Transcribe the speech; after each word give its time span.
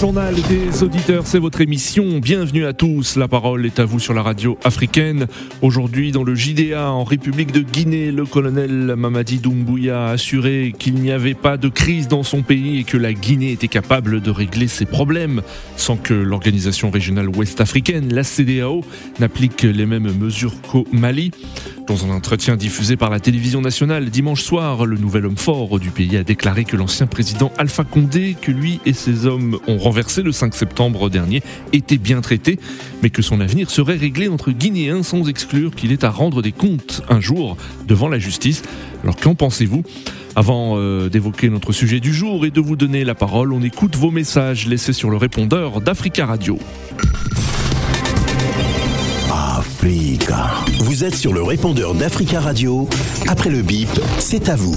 Journal 0.00 0.34
des 0.34 0.82
auditeurs, 0.82 1.26
c'est 1.26 1.38
votre 1.38 1.60
émission. 1.60 2.20
Bienvenue 2.20 2.64
à 2.64 2.72
tous. 2.72 3.16
La 3.16 3.28
parole 3.28 3.66
est 3.66 3.78
à 3.80 3.84
vous 3.84 3.98
sur 3.98 4.14
la 4.14 4.22
radio 4.22 4.56
africaine. 4.64 5.26
Aujourd'hui, 5.60 6.10
dans 6.10 6.24
le 6.24 6.34
JDA 6.34 6.90
en 6.90 7.04
République 7.04 7.52
de 7.52 7.60
Guinée, 7.60 8.10
le 8.10 8.24
colonel 8.24 8.94
Mamadi 8.96 9.40
Doumbouya 9.40 10.06
a 10.06 10.12
assuré 10.12 10.72
qu'il 10.78 10.94
n'y 10.94 11.10
avait 11.10 11.34
pas 11.34 11.58
de 11.58 11.68
crise 11.68 12.08
dans 12.08 12.22
son 12.22 12.40
pays 12.40 12.78
et 12.78 12.84
que 12.84 12.96
la 12.96 13.12
Guinée 13.12 13.52
était 13.52 13.68
capable 13.68 14.22
de 14.22 14.30
régler 14.30 14.68
ses 14.68 14.86
problèmes 14.86 15.42
sans 15.76 15.98
que 15.98 16.14
l'organisation 16.14 16.90
régionale 16.90 17.28
ouest-africaine, 17.28 18.14
la 18.14 18.24
CDAO, 18.24 18.82
n'applique 19.18 19.64
les 19.64 19.84
mêmes 19.84 20.16
mesures 20.16 20.54
qu'au 20.62 20.86
Mali. 20.92 21.30
Dans 21.86 22.06
un 22.06 22.10
entretien 22.10 22.56
diffusé 22.56 22.96
par 22.96 23.10
la 23.10 23.18
télévision 23.18 23.60
nationale 23.60 24.10
dimanche 24.10 24.42
soir, 24.42 24.86
le 24.86 24.96
nouvel 24.96 25.26
homme 25.26 25.36
fort 25.36 25.80
du 25.80 25.90
pays 25.90 26.16
a 26.16 26.22
déclaré 26.22 26.64
que 26.64 26.76
l'ancien 26.76 27.08
président 27.08 27.50
Alpha 27.58 27.82
Condé, 27.82 28.36
que 28.40 28.52
lui 28.52 28.78
et 28.86 28.92
ses 28.92 29.26
hommes 29.26 29.58
ont 29.66 29.78
renversé 29.90 30.22
le 30.22 30.30
5 30.30 30.54
septembre 30.54 31.10
dernier, 31.10 31.42
était 31.72 31.98
bien 31.98 32.20
traité, 32.20 32.60
mais 33.02 33.10
que 33.10 33.22
son 33.22 33.40
avenir 33.40 33.70
serait 33.70 33.96
réglé 33.96 34.28
entre 34.28 34.52
Guinéens 34.52 35.02
sans 35.02 35.28
exclure 35.28 35.74
qu'il 35.74 35.90
ait 35.90 36.04
à 36.04 36.10
rendre 36.10 36.42
des 36.42 36.52
comptes 36.52 37.02
un 37.08 37.18
jour 37.18 37.56
devant 37.88 38.08
la 38.08 38.20
justice. 38.20 38.62
Alors 39.02 39.16
qu'en 39.16 39.34
pensez-vous? 39.34 39.82
Avant 40.36 40.74
euh, 40.76 41.08
d'évoquer 41.08 41.50
notre 41.50 41.72
sujet 41.72 41.98
du 41.98 42.14
jour 42.14 42.46
et 42.46 42.52
de 42.52 42.60
vous 42.60 42.76
donner 42.76 43.04
la 43.04 43.16
parole, 43.16 43.52
on 43.52 43.62
écoute 43.62 43.96
vos 43.96 44.12
messages 44.12 44.68
laissés 44.68 44.92
sur 44.92 45.10
le 45.10 45.16
répondeur 45.16 45.80
d'Africa 45.80 46.24
Radio. 46.24 46.56
Africa. 49.28 50.50
Vous 50.78 51.02
êtes 51.02 51.16
sur 51.16 51.32
le 51.32 51.42
répondeur 51.42 51.94
d'Africa 51.94 52.38
Radio. 52.38 52.88
Après 53.26 53.50
le 53.50 53.62
bip, 53.62 53.88
c'est 54.20 54.48
à 54.48 54.54
vous. 54.54 54.76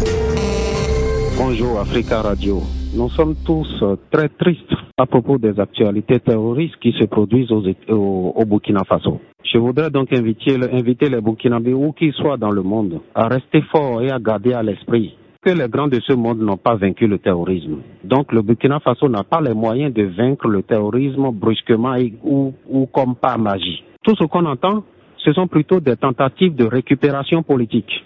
Bonjour 1.38 1.80
Africa 1.80 2.24
Radio. 2.24 2.64
Nous 2.96 3.10
sommes 3.10 3.36
tous 3.44 3.84
très 4.12 4.30
tristes 4.30 4.72
à 4.98 5.08
propos 5.08 5.40
des 5.40 5.60
actualités 5.60 6.20
terroristes 6.20 6.76
qui 6.80 6.92
se 6.92 7.06
produisent 7.06 7.52
au, 7.52 8.46
Burkina 8.46 8.84
Faso. 8.84 9.20
Je 9.44 9.58
voudrais 9.58 9.90
donc 9.90 10.14
inviter, 10.14 10.58
les 10.58 11.22
Burkinabés, 11.22 11.74
où 11.74 11.92
qu'ils 11.94 12.14
soient 12.14 12.38
dans 12.38 12.52
le 12.52 12.62
monde, 12.62 13.02
à 13.16 13.28
rester 13.28 13.62
forts 13.72 14.04
et 14.04 14.12
à 14.12 14.20
garder 14.20 14.54
à 14.54 14.62
l'esprit 14.62 15.16
que 15.42 15.50
les 15.50 15.68
grands 15.68 15.88
de 15.88 16.00
ce 16.08 16.14
monde 16.14 16.40
n'ont 16.40 16.58
pas 16.58 16.76
vaincu 16.76 17.08
le 17.08 17.18
terrorisme. 17.18 17.80
Donc 18.04 18.32
le 18.32 18.42
Burkina 18.44 18.80
Faso 18.80 19.10
n'a 19.10 19.24
pas 19.24 19.42
les 19.42 19.54
moyens 19.54 19.94
de 19.94 20.04
vaincre 20.04 20.48
le 20.48 20.62
terrorisme 20.62 21.32
brusquement 21.32 21.96
ou 22.24 22.86
comme 22.94 23.16
par 23.16 23.40
magie. 23.40 23.84
Tout 24.04 24.16
ce 24.16 24.24
qu'on 24.26 24.46
entend, 24.46 24.84
ce 25.18 25.34
sont 25.34 25.48
plutôt 25.48 25.80
des 25.80 25.98
tentatives 25.98 26.56
de 26.56 26.66
récupération 26.66 27.42
politique. 27.44 28.06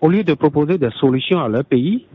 Au 0.00 0.08
lieu 0.08 0.24
de 0.24 0.34
proposer 0.34 0.78
des 0.78 0.90
solutions 0.98 1.40
à 1.40 1.48
leur 1.48 1.64
pays, 1.64 2.06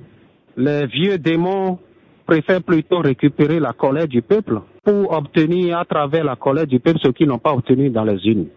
les 0.57 0.85
vieux 0.87 1.17
démons 1.17 1.79
préfèrent 2.25 2.63
plutôt 2.63 2.99
récupérer 2.99 3.59
la 3.59 3.73
colère 3.73 4.07
du 4.07 4.21
peuple 4.21 4.61
pour 4.83 5.11
obtenir 5.11 5.77
à 5.77 5.85
travers 5.85 6.23
la 6.23 6.35
colère 6.35 6.67
du 6.67 6.79
peuple 6.79 6.99
ce 7.03 7.11
qu'ils 7.11 7.27
n'ont 7.27 7.39
pas 7.39 7.53
obtenu 7.53 7.89
dans 7.89 8.03
les 8.03 8.19
unes. 8.25 8.47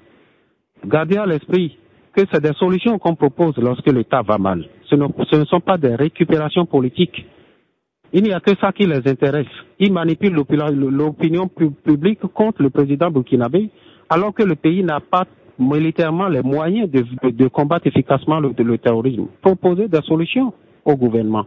Gardez 0.85 1.17
à 1.17 1.27
l'esprit 1.27 1.77
que 2.15 2.23
c'est 2.33 2.43
des 2.43 2.55
solutions 2.55 2.99
qu'on 2.99 3.15
propose 3.15 3.57
lorsque 3.59 3.91
l'État 3.93 4.23
va 4.23 4.39
mal. 4.39 4.65
Ce 4.89 4.95
ne, 4.95 5.07
ce 5.31 5.37
ne, 5.37 5.45
sont 5.45 5.61
pas 5.61 5.77
des 5.77 5.95
récupérations 5.95 6.65
politiques. 6.65 7.27
Il 8.13 8.23
n'y 8.23 8.33
a 8.33 8.41
que 8.41 8.53
ça 8.61 8.73
qui 8.73 8.87
les 8.87 9.07
intéresse. 9.09 9.47
Ils 9.79 9.93
manipulent 9.93 10.35
l'opinion 10.35 11.49
publique 11.49 12.21
contre 12.33 12.63
le 12.63 12.71
président 12.71 13.11
burkinabé 13.11 13.71
alors 14.09 14.33
que 14.33 14.43
le 14.43 14.55
pays 14.55 14.83
n'a 14.83 15.01
pas 15.01 15.25
militairement 15.59 16.29
les 16.29 16.43
moyens 16.43 16.89
de, 16.91 17.49
combattre 17.49 17.87
efficacement 17.87 18.41
le, 18.41 18.79
terrorisme. 18.79 19.27
Proposer 19.43 19.89
des 19.89 20.01
solutions 20.03 20.53
au 20.85 20.95
gouvernement. 20.97 21.45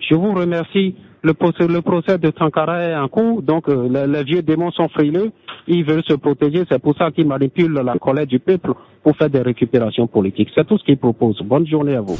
Je 0.00 0.14
vous 0.14 0.32
remercie. 0.32 0.94
Le 1.22 1.34
procès, 1.34 2.18
de 2.18 2.32
Sankara 2.38 2.82
est 2.82 2.94
en 2.94 3.08
cours, 3.08 3.42
donc 3.42 3.68
euh, 3.68 4.06
les, 4.06 4.22
vieux 4.22 4.42
démons 4.42 4.70
sont 4.70 4.88
frileux, 4.88 5.32
ils 5.66 5.84
veulent 5.84 6.04
se 6.04 6.14
protéger, 6.14 6.62
c'est 6.70 6.80
pour 6.80 6.96
ça 6.96 7.10
qu'ils 7.10 7.26
manipulent 7.26 7.72
la 7.72 7.98
colère 7.98 8.28
du 8.28 8.38
peuple 8.38 8.74
pour 9.02 9.16
faire 9.16 9.28
des 9.28 9.42
récupérations 9.42 10.06
politiques. 10.06 10.50
C'est 10.54 10.64
tout 10.64 10.78
ce 10.78 10.84
qu'ils 10.84 10.98
proposent. 10.98 11.42
Bonne 11.42 11.66
journée 11.66 11.96
à 11.96 12.00
vous. 12.00 12.16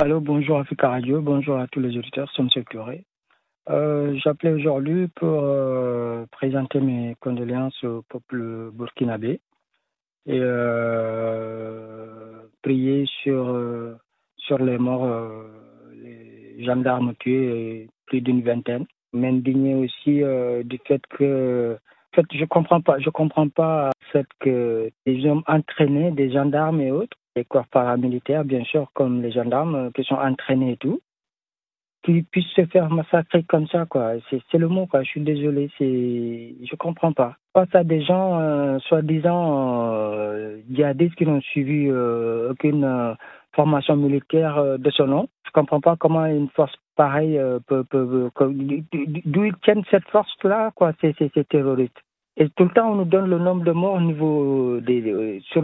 Allô, 0.00 0.20
bonjour 0.20 0.58
Africa 0.58 0.90
Radio, 0.90 1.20
bonjour 1.20 1.56
à 1.56 1.66
tous 1.66 1.80
les 1.80 1.98
auditeurs, 1.98 2.30
c'est 2.36 2.42
M. 2.42 2.48
Curé. 2.70 3.04
J'appelais 4.22 4.52
aujourd'hui 4.52 5.08
pour 5.08 5.40
euh, 5.42 6.24
présenter 6.30 6.80
mes 6.80 7.16
condoléances 7.18 7.82
au 7.82 8.02
peuple 8.08 8.70
burkinabé 8.72 9.40
et 10.26 10.38
euh, 10.40 12.42
prier 12.62 13.06
sur, 13.22 13.48
sur 14.46 14.58
les 14.58 14.78
morts, 14.78 15.04
euh, 15.04 15.48
les 15.94 16.64
gendarmes 16.64 17.14
tués, 17.18 17.88
plus 18.06 18.20
d'une 18.20 18.42
vingtaine. 18.42 18.86
M'indigner 19.12 19.74
aussi 19.74 20.22
du 20.64 20.78
fait 20.86 21.02
que 21.10 21.76
en 22.12 22.16
fait, 22.16 22.26
je 22.34 22.44
comprends 22.44 22.80
pas, 22.80 22.98
je 22.98 23.08
comprends 23.08 23.48
pas 23.48 23.86
le 23.86 24.06
fait 24.12 24.26
que 24.40 24.90
des 25.06 25.26
hommes 25.26 25.42
entraînés, 25.46 26.10
des 26.10 26.30
gendarmes 26.30 26.80
et 26.80 26.90
autres, 26.90 27.16
des 27.34 27.44
corps 27.44 27.66
paramilitaires, 27.68 28.44
bien 28.44 28.64
sûr, 28.64 28.90
comme 28.92 29.22
les 29.22 29.32
gendarmes, 29.32 29.90
qui 29.92 30.04
sont 30.04 30.16
entraînés 30.16 30.72
et 30.72 30.76
tout, 30.76 31.00
qu'ils 32.02 32.24
puissent 32.24 32.52
se 32.54 32.66
faire 32.66 32.90
massacrer 32.90 33.44
comme 33.44 33.66
ça, 33.68 33.86
quoi. 33.86 34.14
C'est 34.30 34.58
le 34.58 34.68
mot, 34.68 34.86
quoi. 34.86 35.02
Je 35.02 35.08
suis 35.08 35.20
désolé, 35.20 35.70
c'est, 35.78 36.54
je 36.66 36.76
comprends 36.76 37.12
pas. 37.12 37.36
Face 37.54 37.74
à 37.74 37.84
des 37.84 38.02
gens, 38.02 38.38
euh, 38.40 38.78
soi-disant, 38.80 39.92
euh, 39.94 40.58
djihadistes 40.70 41.14
qui 41.14 41.26
n'ont 41.26 41.40
suivi 41.40 41.86
euh, 41.88 42.50
aucune 42.50 42.84
euh, 42.84 43.14
formation 43.54 43.96
militaire 43.96 44.58
euh, 44.58 44.78
de 44.78 44.90
ce 44.90 45.02
nom, 45.02 45.28
je 45.46 45.50
comprends 45.52 45.80
pas 45.80 45.96
comment 45.96 46.24
une 46.26 46.48
force 46.50 46.74
pareille 46.96 47.40
peut, 47.66 47.84
peut, 47.84 48.30
d'où 49.24 49.44
ils 49.44 49.56
tiennent 49.62 49.82
cette 49.90 50.08
force-là, 50.08 50.72
quoi, 50.74 50.92
ces, 51.00 51.14
ces, 51.18 51.44
terroristes. 51.44 51.98
Et 52.36 52.48
tout 52.50 52.64
le 52.64 52.70
temps, 52.70 52.92
on 52.92 52.96
nous 52.96 53.04
donne 53.04 53.28
le 53.28 53.38
nombre 53.38 53.64
de 53.64 53.72
morts 53.72 53.94
au 53.94 54.00
niveau 54.00 54.80
des, 54.80 55.40
sur, 55.50 55.62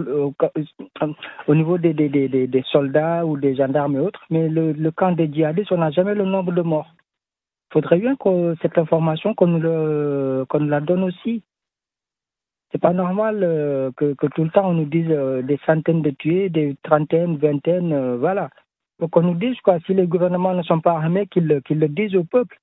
au, 1.46 1.54
niveau 1.54 1.78
des, 1.78 1.94
des, 1.94 2.08
des, 2.08 2.28
des, 2.28 2.62
soldats 2.70 3.24
ou 3.26 3.36
des 3.38 3.56
gendarmes 3.56 3.96
et 3.96 4.00
autres, 4.00 4.24
mais 4.30 4.48
le, 4.48 4.72
le 4.72 4.90
camp 4.90 5.12
des 5.12 5.32
djihadistes, 5.32 5.72
on 5.72 5.78
n'a 5.78 5.90
jamais 5.90 6.14
le 6.14 6.24
nombre 6.24 6.52
de 6.52 6.62
morts. 6.62 6.94
Il 7.70 7.74
faudrait 7.74 7.98
bien 7.98 8.16
que 8.16 8.54
cette 8.62 8.78
information, 8.78 9.34
qu'on 9.34 9.60
qu'on 10.46 10.60
nous 10.60 10.68
la 10.68 10.80
donne 10.80 11.04
aussi. 11.04 11.42
C'est 12.70 12.80
pas 12.80 12.92
normal 12.92 13.40
euh, 13.42 13.90
que, 13.96 14.12
que, 14.14 14.26
tout 14.26 14.44
le 14.44 14.50
temps 14.50 14.68
on 14.68 14.74
nous 14.74 14.84
dise 14.84 15.08
euh, 15.08 15.40
des 15.40 15.58
centaines 15.64 16.02
de 16.02 16.10
tués, 16.10 16.50
des 16.50 16.76
trentaines, 16.82 17.36
vingtaines, 17.38 17.92
euh, 17.92 18.16
voilà. 18.18 18.50
Donc 19.00 19.16
on 19.16 19.22
nous 19.22 19.34
dise 19.34 19.58
quoi, 19.62 19.78
si 19.86 19.94
les 19.94 20.06
gouvernements 20.06 20.52
ne 20.52 20.62
sont 20.62 20.80
pas 20.80 20.92
armés, 20.92 21.26
qu'ils 21.26 21.46
le 21.46 21.88
disent 21.88 22.16
au 22.16 22.24
peuple 22.24 22.58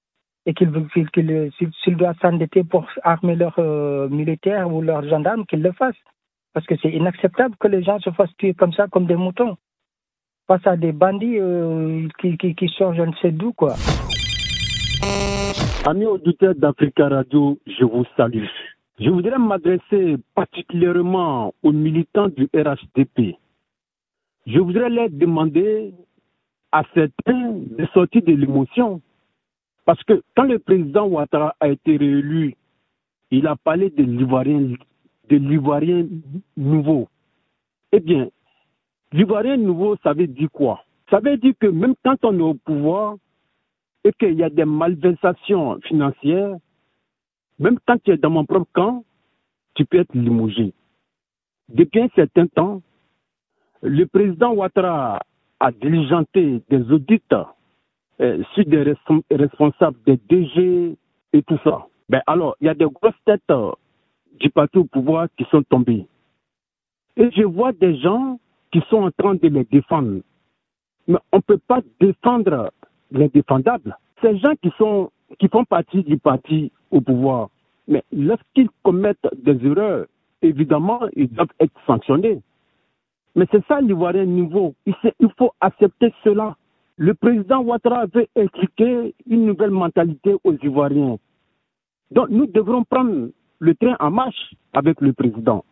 et 0.45 0.53
qu'ils 0.53 0.71
s'ils 1.83 1.97
doivent 1.97 2.19
s'endetter 2.21 2.63
pour 2.63 2.85
armer 3.01 3.35
leurs 3.35 3.59
militaires 4.09 4.71
ou 4.71 4.81
leurs 4.81 5.07
gendarmes, 5.07 5.45
qu'ils 5.45 5.63
le 5.63 5.71
fassent. 5.71 5.95
Parce 6.53 6.65
que 6.67 6.75
c'est 6.81 6.91
inacceptable 6.91 7.55
que 7.57 7.67
les 7.67 7.83
gens 7.83 7.99
se 7.99 8.11
fassent 8.11 8.35
tuer 8.37 8.53
comme 8.53 8.73
ça, 8.73 8.87
comme 8.87 9.07
des 9.07 9.15
moutons. 9.15 9.57
Face 10.45 10.67
à 10.67 10.75
des 10.75 10.91
bandits 10.91 11.39
qui, 12.19 12.37
qui, 12.37 12.53
qui, 12.53 12.67
sortent 12.67 12.97
je 12.97 13.01
ne 13.01 13.13
sais 13.21 13.31
d'où, 13.31 13.53
quoi. 13.53 13.73
Amis 15.85 16.05
auditeurs 16.05 16.53
d'Africa 16.53 17.07
Radio, 17.07 17.57
je 17.65 17.85
vous 17.85 18.05
salue. 18.17 18.45
Je 18.97 19.09
voudrais 19.09 19.37
m'adresser 19.37 20.15
particulièrement 20.35 21.53
aux 21.63 21.73
militants 21.73 22.29
du 22.29 22.47
RHDP. 22.53 23.35
Je 24.47 24.59
voudrais 24.59 24.89
leur 24.89 25.09
demander 25.09 25.93
à 26.71 26.83
certains 26.93 27.53
de 27.53 27.85
sortir 27.93 28.21
de 28.21 28.31
l'émotion 28.31 29.01
parce 29.83 30.01
que 30.03 30.23
quand 30.35 30.43
le 30.43 30.59
président 30.59 31.07
Ouattara 31.07 31.55
a 31.59 31.67
été 31.67 31.97
réélu, 31.97 32.55
il 33.31 33.47
a 33.47 33.57
parlé 33.57 33.89
de 33.89 34.03
l'Ivoirien, 34.03 34.73
de 35.29 35.35
l'Ivoirien 35.35 36.07
nouveau. 36.55 37.09
Eh 37.91 37.99
bien, 37.99 38.29
l'Ivoirien 39.11 39.57
nouveau, 39.57 39.97
ça 40.03 40.13
veut 40.13 40.27
dire 40.27 40.49
quoi? 40.51 40.83
Ça 41.09 41.19
veut 41.19 41.37
dire 41.37 41.53
que 41.59 41.67
même 41.67 41.95
quand 42.03 42.23
on 42.23 42.39
est 42.39 42.41
au 42.41 42.53
pouvoir 42.53 43.17
et 44.05 44.13
qu'il 44.13 44.35
y 44.35 44.43
a 44.43 44.49
des 44.49 44.65
malversations 44.65 45.79
financières, 45.81 46.55
même 47.59 47.79
quand 47.85 48.01
tu 48.03 48.11
es 48.11 48.17
dans 48.17 48.29
mon 48.29 48.45
propre 48.45 48.69
camp, 48.73 49.03
tu 49.75 49.85
peux 49.85 49.99
être 49.99 50.13
limogé. 50.13 50.73
Depuis 51.69 52.01
un 52.01 52.09
certain 52.15 52.47
temps, 52.47 52.81
le 53.81 54.05
président 54.05 54.53
Ouattara 54.53 55.21
a 55.59 55.71
diligenté 55.71 56.61
des 56.69 56.91
auditeurs 56.91 57.55
euh, 58.21 58.43
sur 58.53 58.65
des 58.65 58.95
responsables 59.31 59.97
des 60.05 60.17
DG 60.29 60.95
et 61.33 61.43
tout 61.43 61.59
ça. 61.63 61.87
Ben 62.09 62.21
alors, 62.27 62.55
il 62.61 62.67
y 62.67 62.69
a 62.69 62.73
des 62.73 62.85
grosses 62.85 63.13
têtes 63.25 63.41
euh, 63.49 63.71
du 64.39 64.49
parti 64.49 64.77
au 64.77 64.85
pouvoir 64.85 65.27
qui 65.37 65.45
sont 65.45 65.63
tombées. 65.63 66.05
Et 67.17 67.29
je 67.31 67.43
vois 67.43 67.71
des 67.71 67.97
gens 67.97 68.39
qui 68.71 68.81
sont 68.89 69.03
en 69.03 69.11
train 69.11 69.35
de 69.35 69.47
les 69.47 69.63
défendre. 69.65 70.21
Mais 71.07 71.17
on 71.31 71.37
ne 71.37 71.41
peut 71.41 71.57
pas 71.57 71.81
défendre 71.99 72.71
l'indéfendable. 73.11 73.97
Ces 74.21 74.37
gens 74.39 74.53
qui, 74.61 74.71
sont, 74.77 75.11
qui 75.39 75.47
font 75.47 75.65
partie 75.65 76.03
du 76.03 76.17
parti 76.17 76.71
au 76.91 77.01
pouvoir, 77.01 77.49
mais 77.87 78.03
lorsqu'ils 78.11 78.69
commettent 78.83 79.27
des 79.35 79.65
erreurs, 79.65 80.05
évidemment, 80.41 81.01
ils 81.15 81.29
doivent 81.29 81.47
être 81.59 81.73
sanctionnés. 81.85 82.41
Mais 83.35 83.45
c'est 83.51 83.65
ça 83.67 83.81
l'Ivoirien 83.81 84.25
nouveau. 84.25 84.75
Il, 84.85 85.29
faut 85.37 85.51
accepter 85.59 86.13
cela. 86.23 86.55
Le 86.97 87.13
président 87.13 87.61
Ouattara 87.61 88.05
veut 88.05 88.27
expliquer 88.35 89.13
une 89.27 89.45
nouvelle 89.45 89.71
mentalité 89.71 90.35
aux 90.43 90.53
Ivoiriens. 90.63 91.17
Donc 92.11 92.29
nous 92.29 92.45
devrons 92.45 92.85
prendre 92.85 93.29
le 93.59 93.75
train 93.75 93.95
en 93.99 94.11
marche 94.11 94.53
avec 94.71 95.01
le 95.01 95.11
président. 95.11 95.65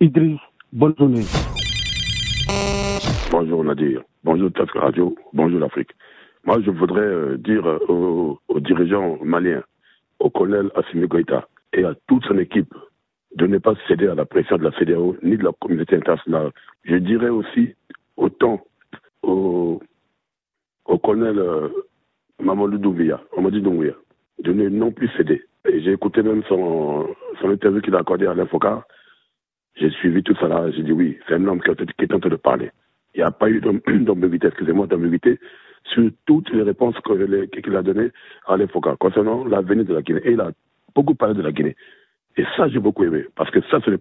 Idriss, 0.00 0.38
bonne 0.72 0.94
journée. 0.96 1.24
Bonjour 3.32 3.64
Nadir, 3.64 4.02
bonjour 4.22 4.52
Taf 4.52 4.70
Radio, 4.70 5.16
bonjour 5.32 5.58
l'Afrique. 5.58 5.90
Moi 6.46 6.60
je 6.64 6.70
voudrais 6.70 7.00
euh, 7.00 7.36
dire 7.36 7.66
aux, 7.88 8.38
dirigeants 8.60 9.18
maliens, 9.22 9.62
au 10.20 10.30
colonel 10.30 10.70
Assimi 10.76 11.06
Goïta 11.08 11.48
et 11.72 11.84
à 11.84 11.94
toute 12.06 12.24
son 12.24 12.38
équipe 12.38 12.72
de 13.34 13.46
ne 13.46 13.58
pas 13.58 13.74
céder 13.88 14.06
à 14.06 14.14
la 14.14 14.24
pression 14.24 14.56
de 14.56 14.62
la 14.62 14.70
CDAO 14.78 15.16
ni 15.22 15.36
de 15.36 15.44
la 15.44 15.50
communauté 15.60 15.96
internationale. 15.96 16.52
Je 16.84 16.96
dirais 16.96 17.28
aussi 17.28 17.74
autant 18.16 18.64
au, 19.22 19.80
colonel 21.02 21.38
euh, 21.38 21.68
Mamadou 22.40 22.78
Doumbia, 22.78 23.20
de 24.38 24.52
ne 24.52 24.68
non 24.68 24.92
plus 24.92 25.08
céder. 25.16 25.42
Et 25.68 25.80
j'ai 25.82 25.92
écouté 25.92 26.22
même 26.22 26.42
son, 26.48 27.08
son 27.40 27.50
interview 27.50 27.80
qu'il 27.80 27.94
a 27.94 27.98
accordé 27.98 28.26
à 28.26 28.34
l'Infocar. 28.34 28.84
J'ai 29.74 29.90
suivi 29.90 30.22
tout 30.22 30.34
ça 30.36 30.48
là, 30.48 30.70
j'ai 30.70 30.82
dit 30.82 30.92
oui, 30.92 31.18
c'est 31.26 31.34
un 31.34 31.46
homme 31.46 31.60
qui, 31.60 31.70
est 31.70 32.14
en 32.14 32.20
train 32.20 32.30
de 32.30 32.36
parler. 32.36 32.70
Il 33.16 33.20
n'y 33.20 33.24
a 33.24 33.30
pas 33.30 33.48
eu 33.48 33.60
d'ambiguïté, 34.00 34.48
excusez-moi, 34.48 34.86
d'ambiguïté 34.86 35.40
sur 35.84 36.10
toutes 36.26 36.50
les 36.50 36.62
réponses 36.62 36.96
qu'il 37.02 37.76
a 37.76 37.82
données 37.82 38.10
à 38.46 38.56
l'Infocar 38.56 38.98
concernant 38.98 39.44
l'avenir 39.44 39.84
de 39.84 39.94
la 39.94 40.02
Guinée. 40.02 40.20
Et 40.24 40.32
il 40.32 40.40
a 40.40 40.50
beaucoup 40.94 41.14
parlé 41.14 41.34
de 41.34 41.42
la 41.42 41.52
Guinée. 41.52 41.76
Et 42.36 42.44
ça, 42.56 42.68
j'ai 42.68 42.78
beaucoup 42.78 43.04
aimé, 43.04 43.24
parce 43.34 43.50
que 43.50 43.60
ça, 43.70 43.78
c'est 43.82 43.90
le 43.90 43.96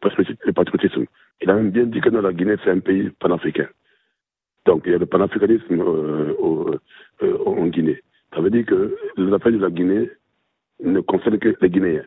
patriotisme. 0.54 1.06
Il 1.42 1.50
a 1.50 1.54
même 1.56 1.72
bien 1.72 1.86
dit 1.86 2.02
que 2.02 2.10
la 2.10 2.34
Guinée, 2.34 2.56
c'est 2.64 2.72
un 2.72 2.80
pays 2.80 3.10
panafricain. 3.20 3.68
Donc, 4.66 4.84
il 4.86 4.92
y 4.92 4.96
a 4.96 4.98
le 4.98 5.06
panafricanisme 5.06 5.80
euh, 5.80 6.78
euh, 7.24 7.38
en 7.46 7.68
Guinée. 7.68 8.02
Ça 8.34 8.42
veut 8.42 8.50
dire 8.50 8.66
que 8.66 8.96
les 9.16 9.32
affaires 9.32 9.54
de 9.54 9.60
la 9.60 9.70
Guinée 9.70 10.10
ne 10.84 11.00
concernent 11.00 11.40
que 11.40 11.56
les 11.62 11.70
Guinéens. 11.70 12.04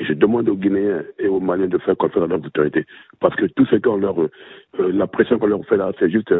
Et 0.00 0.04
je 0.06 0.14
demande 0.14 0.48
aux 0.48 0.56
Guinéens 0.56 1.02
et 1.18 1.28
aux 1.28 1.40
Maliens 1.40 1.68
de 1.68 1.78
faire 1.78 1.96
confiance 1.96 2.24
à 2.24 2.26
leurs 2.26 2.44
autorités. 2.44 2.86
Parce 3.20 3.36
que 3.36 3.44
tout 3.44 3.66
ce 3.66 3.76
qu'on 3.76 3.98
leur, 3.98 4.18
euh, 4.18 4.28
la 4.78 5.06
pression 5.06 5.38
qu'on 5.38 5.46
leur 5.46 5.64
fait 5.66 5.76
là, 5.76 5.92
c'est 5.98 6.10
juste 6.10 6.34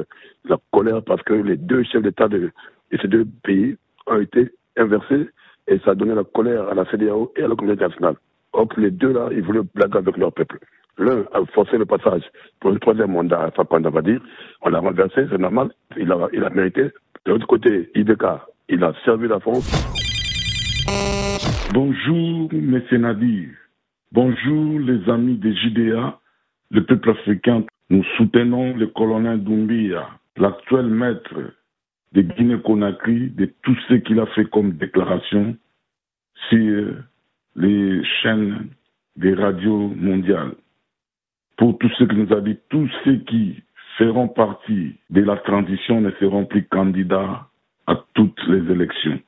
la 0.48 0.56
colère 0.72 1.02
parce 1.04 1.22
que 1.22 1.34
les 1.34 1.56
deux 1.56 1.82
chefs 1.84 2.02
d'État 2.02 2.26
de, 2.28 2.50
ces 2.90 3.06
deux 3.06 3.26
pays 3.44 3.76
ont 4.06 4.18
été 4.18 4.50
inversés 4.76 5.28
et 5.68 5.78
ça 5.84 5.90
a 5.90 5.94
donné 5.94 6.14
la 6.14 6.24
colère 6.24 6.68
à 6.68 6.74
la 6.74 6.84
CDAO 6.90 7.32
et 7.36 7.42
à 7.42 7.48
la 7.48 7.54
communauté 7.54 7.84
internationale. 7.84 8.16
Or, 8.52 8.66
les 8.78 8.90
deux 8.90 9.12
là, 9.12 9.28
ils 9.30 9.42
voulaient 9.42 9.60
blaguer 9.74 9.98
avec 9.98 10.16
leur 10.16 10.32
peuple. 10.32 10.58
L'un 10.98 11.24
a 11.32 11.44
forcé 11.54 11.78
le 11.78 11.86
passage 11.86 12.22
pour 12.60 12.70
le 12.70 12.78
troisième 12.78 13.12
mandat 13.12 13.42
à 13.42 13.50
Fapanda 13.50 13.90
va 13.90 14.02
dire. 14.02 14.20
On 14.62 14.70
l'a 14.70 14.80
renversé, 14.80 15.26
c'est 15.30 15.38
normal. 15.38 15.70
Il 15.96 16.10
a, 16.10 16.28
il 16.32 16.42
a 16.44 16.50
mérité. 16.50 16.90
De 17.26 17.32
l'autre 17.32 17.46
côté, 17.46 17.90
IBK, 17.94 18.24
il 18.68 18.82
a 18.82 18.92
servi 19.04 19.28
la 19.28 19.38
France. 19.38 19.68
Bonjour, 21.72 22.48
mes 22.52 22.98
Nadir. 22.98 23.48
Bonjour, 24.10 24.80
les 24.80 25.08
amis 25.08 25.36
des 25.36 25.54
JDA, 25.54 26.18
le 26.72 26.84
peuple 26.84 27.10
africain. 27.10 27.64
Nous 27.90 28.02
soutenons 28.16 28.76
le 28.76 28.88
colonel 28.88 29.44
Doumbia, 29.44 30.08
l'actuel 30.36 30.86
maître 30.86 31.54
de 32.12 32.22
Guinée-Conakry, 32.22 33.30
de 33.30 33.46
tout 33.62 33.76
ce 33.88 33.94
qu'il 33.94 34.18
a 34.18 34.26
fait 34.26 34.46
comme 34.46 34.72
déclaration 34.72 35.56
sur 36.48 36.94
les 37.54 38.04
chaînes 38.20 38.70
des 39.14 39.34
radios 39.34 39.92
mondiales. 39.94 40.54
Pour 41.56 41.78
tous 41.78 41.90
ceux 41.98 42.08
qui 42.08 42.16
nous 42.16 42.32
a 42.32 42.40
dit, 42.40 42.58
tous 42.68 42.90
ceux 43.04 43.18
qui 43.18 43.62
feront 43.96 44.26
partie 44.26 44.96
de 45.10 45.22
la 45.22 45.36
transition 45.36 46.00
ne 46.00 46.10
seront 46.18 46.46
plus 46.46 46.64
candidats 46.64 47.46
à 47.86 48.04
toutes 48.14 48.42
les 48.48 48.72
élections. 48.72 49.20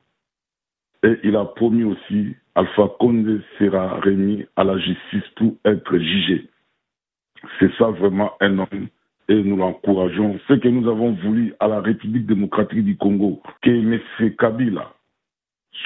Et 1.03 1.19
il 1.23 1.35
a 1.35 1.45
promis 1.45 1.83
aussi, 1.83 2.35
Alpha 2.55 2.87
Condé 2.99 3.39
sera 3.59 3.99
remis 3.99 4.45
à 4.55 4.63
la 4.63 4.77
justice 4.77 5.27
pour 5.35 5.53
être 5.65 5.97
jugé. 5.97 6.47
C'est 7.59 7.73
ça 7.77 7.87
vraiment 7.87 8.31
un 8.39 8.59
homme 8.59 8.87
et 9.27 9.43
nous 9.43 9.57
l'encourageons. 9.57 10.39
Ce 10.47 10.53
que 10.53 10.67
nous 10.67 10.89
avons 10.89 11.11
voulu 11.11 11.53
à 11.59 11.67
la 11.67 11.81
République 11.81 12.25
démocratique 12.25 12.85
du 12.85 12.95
Congo, 12.95 13.41
que 13.61 13.69
M. 13.69 13.99
Kabila 14.37 14.93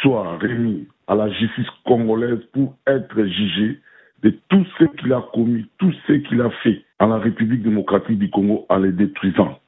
soit 0.02 0.38
remis 0.38 0.88
à 1.08 1.16
la 1.16 1.30
justice 1.32 1.70
congolaise 1.86 2.44
pour 2.54 2.76
être 2.86 3.24
jugé 3.24 3.80
de 4.22 4.30
tout 4.50 4.66
ce 4.78 4.84
qu'il 4.84 5.14
a 5.14 5.24
commis, 5.34 5.66
tout 5.80 5.94
ce 6.06 6.14
qu'il 6.14 6.42
a 6.42 6.50
fait 6.62 6.84
à 7.00 7.08
la 7.08 7.18
République 7.18 7.64
démocratique 7.64 8.20
du 8.20 8.30
Congo 8.30 8.66
en 8.70 8.78
les 8.78 8.92
détruisant. 8.92 9.60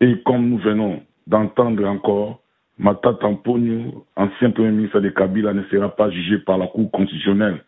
Et 0.00 0.20
comme 0.24 0.48
nous 0.48 0.58
venons 0.58 1.02
d'entendre 1.26 1.86
encore, 1.86 2.41
Mata 2.82 3.14
Tamponio, 3.14 4.04
ancien 4.16 4.50
Premier 4.50 4.72
ministre 4.72 5.00
de 5.00 5.08
Kabila, 5.08 5.54
ne 5.54 5.62
sera 5.70 5.88
pas 5.88 6.10
jugé 6.10 6.38
par 6.38 6.58
la 6.58 6.66
Cour 6.66 6.90
constitutionnelle. 6.90 7.62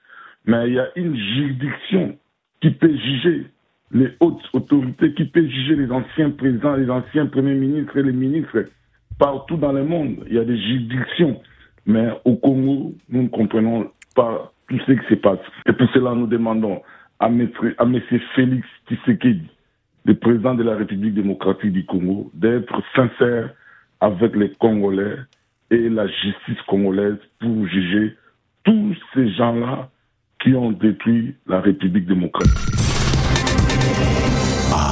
Mais 0.45 0.69
il 0.69 0.75
y 0.75 0.79
a 0.79 0.89
une 0.97 1.17
juridiction 1.17 2.17
qui 2.61 2.71
peut 2.71 2.95
juger 2.95 3.47
les 3.93 4.11
hautes 4.21 4.43
autorités, 4.53 5.15
qui 5.15 5.25
peut 5.25 5.47
juger 5.47 5.77
les 5.77 5.91
anciens 5.91 6.31
présidents, 6.31 6.75
les 6.75 6.91
anciens 6.91 7.27
premiers 7.27 7.55
ministres 7.55 7.97
et 7.97 8.03
les 8.03 8.13
ministres 8.13 8.65
partout 9.19 9.57
dans 9.57 9.73
le 9.73 9.85
monde. 9.85 10.17
Il 10.27 10.35
y 10.35 10.39
a 10.39 10.45
des 10.45 10.59
juridictions 10.59 11.41
mais 11.87 12.09
au 12.25 12.37
Congo, 12.37 12.95
nous 13.09 13.23
ne 13.23 13.29
comprenons 13.29 13.91
pas 14.15 14.53
tout 14.69 14.79
ce 14.87 14.93
qui 14.93 15.07
se 15.09 15.15
passe. 15.15 15.39
Et 15.67 15.73
pour 15.73 15.89
cela, 15.91 16.15
nous 16.15 16.27
demandons 16.27 16.83
à 17.21 17.29
M. 17.29 17.49
Félix 18.35 18.67
Tshisekedi, 18.89 19.47
le 20.05 20.15
président 20.15 20.55
de 20.55 20.63
la 20.63 20.77
République 20.77 21.15
démocratique 21.15 21.73
du 21.73 21.85
Congo, 21.85 22.31
d'être 22.35 22.83
sincère 22.95 23.51
avec 24.05 24.37
les 24.37 24.53
Congolais 24.61 25.17
et 25.71 25.89
la 25.89 26.07
justice 26.07 26.61
congolaise 26.69 27.17
pour 27.41 27.67
juger 27.67 28.15
tous 28.65 28.95
ces 29.15 29.33
gens-là 29.33 29.89
qui 30.43 30.55
ont 30.55 30.73
détruit 30.73 31.35
la 31.47 31.61
République 31.61 32.07
démocratique. 32.07 32.53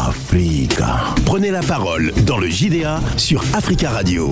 Africa. 0.09 1.15
Prenez 1.27 1.51
la 1.51 1.61
parole 1.61 2.11
dans 2.27 2.39
le 2.39 2.47
JDA 2.47 3.01
sur 3.19 3.43
Africa 3.55 3.91
Radio. 3.91 4.31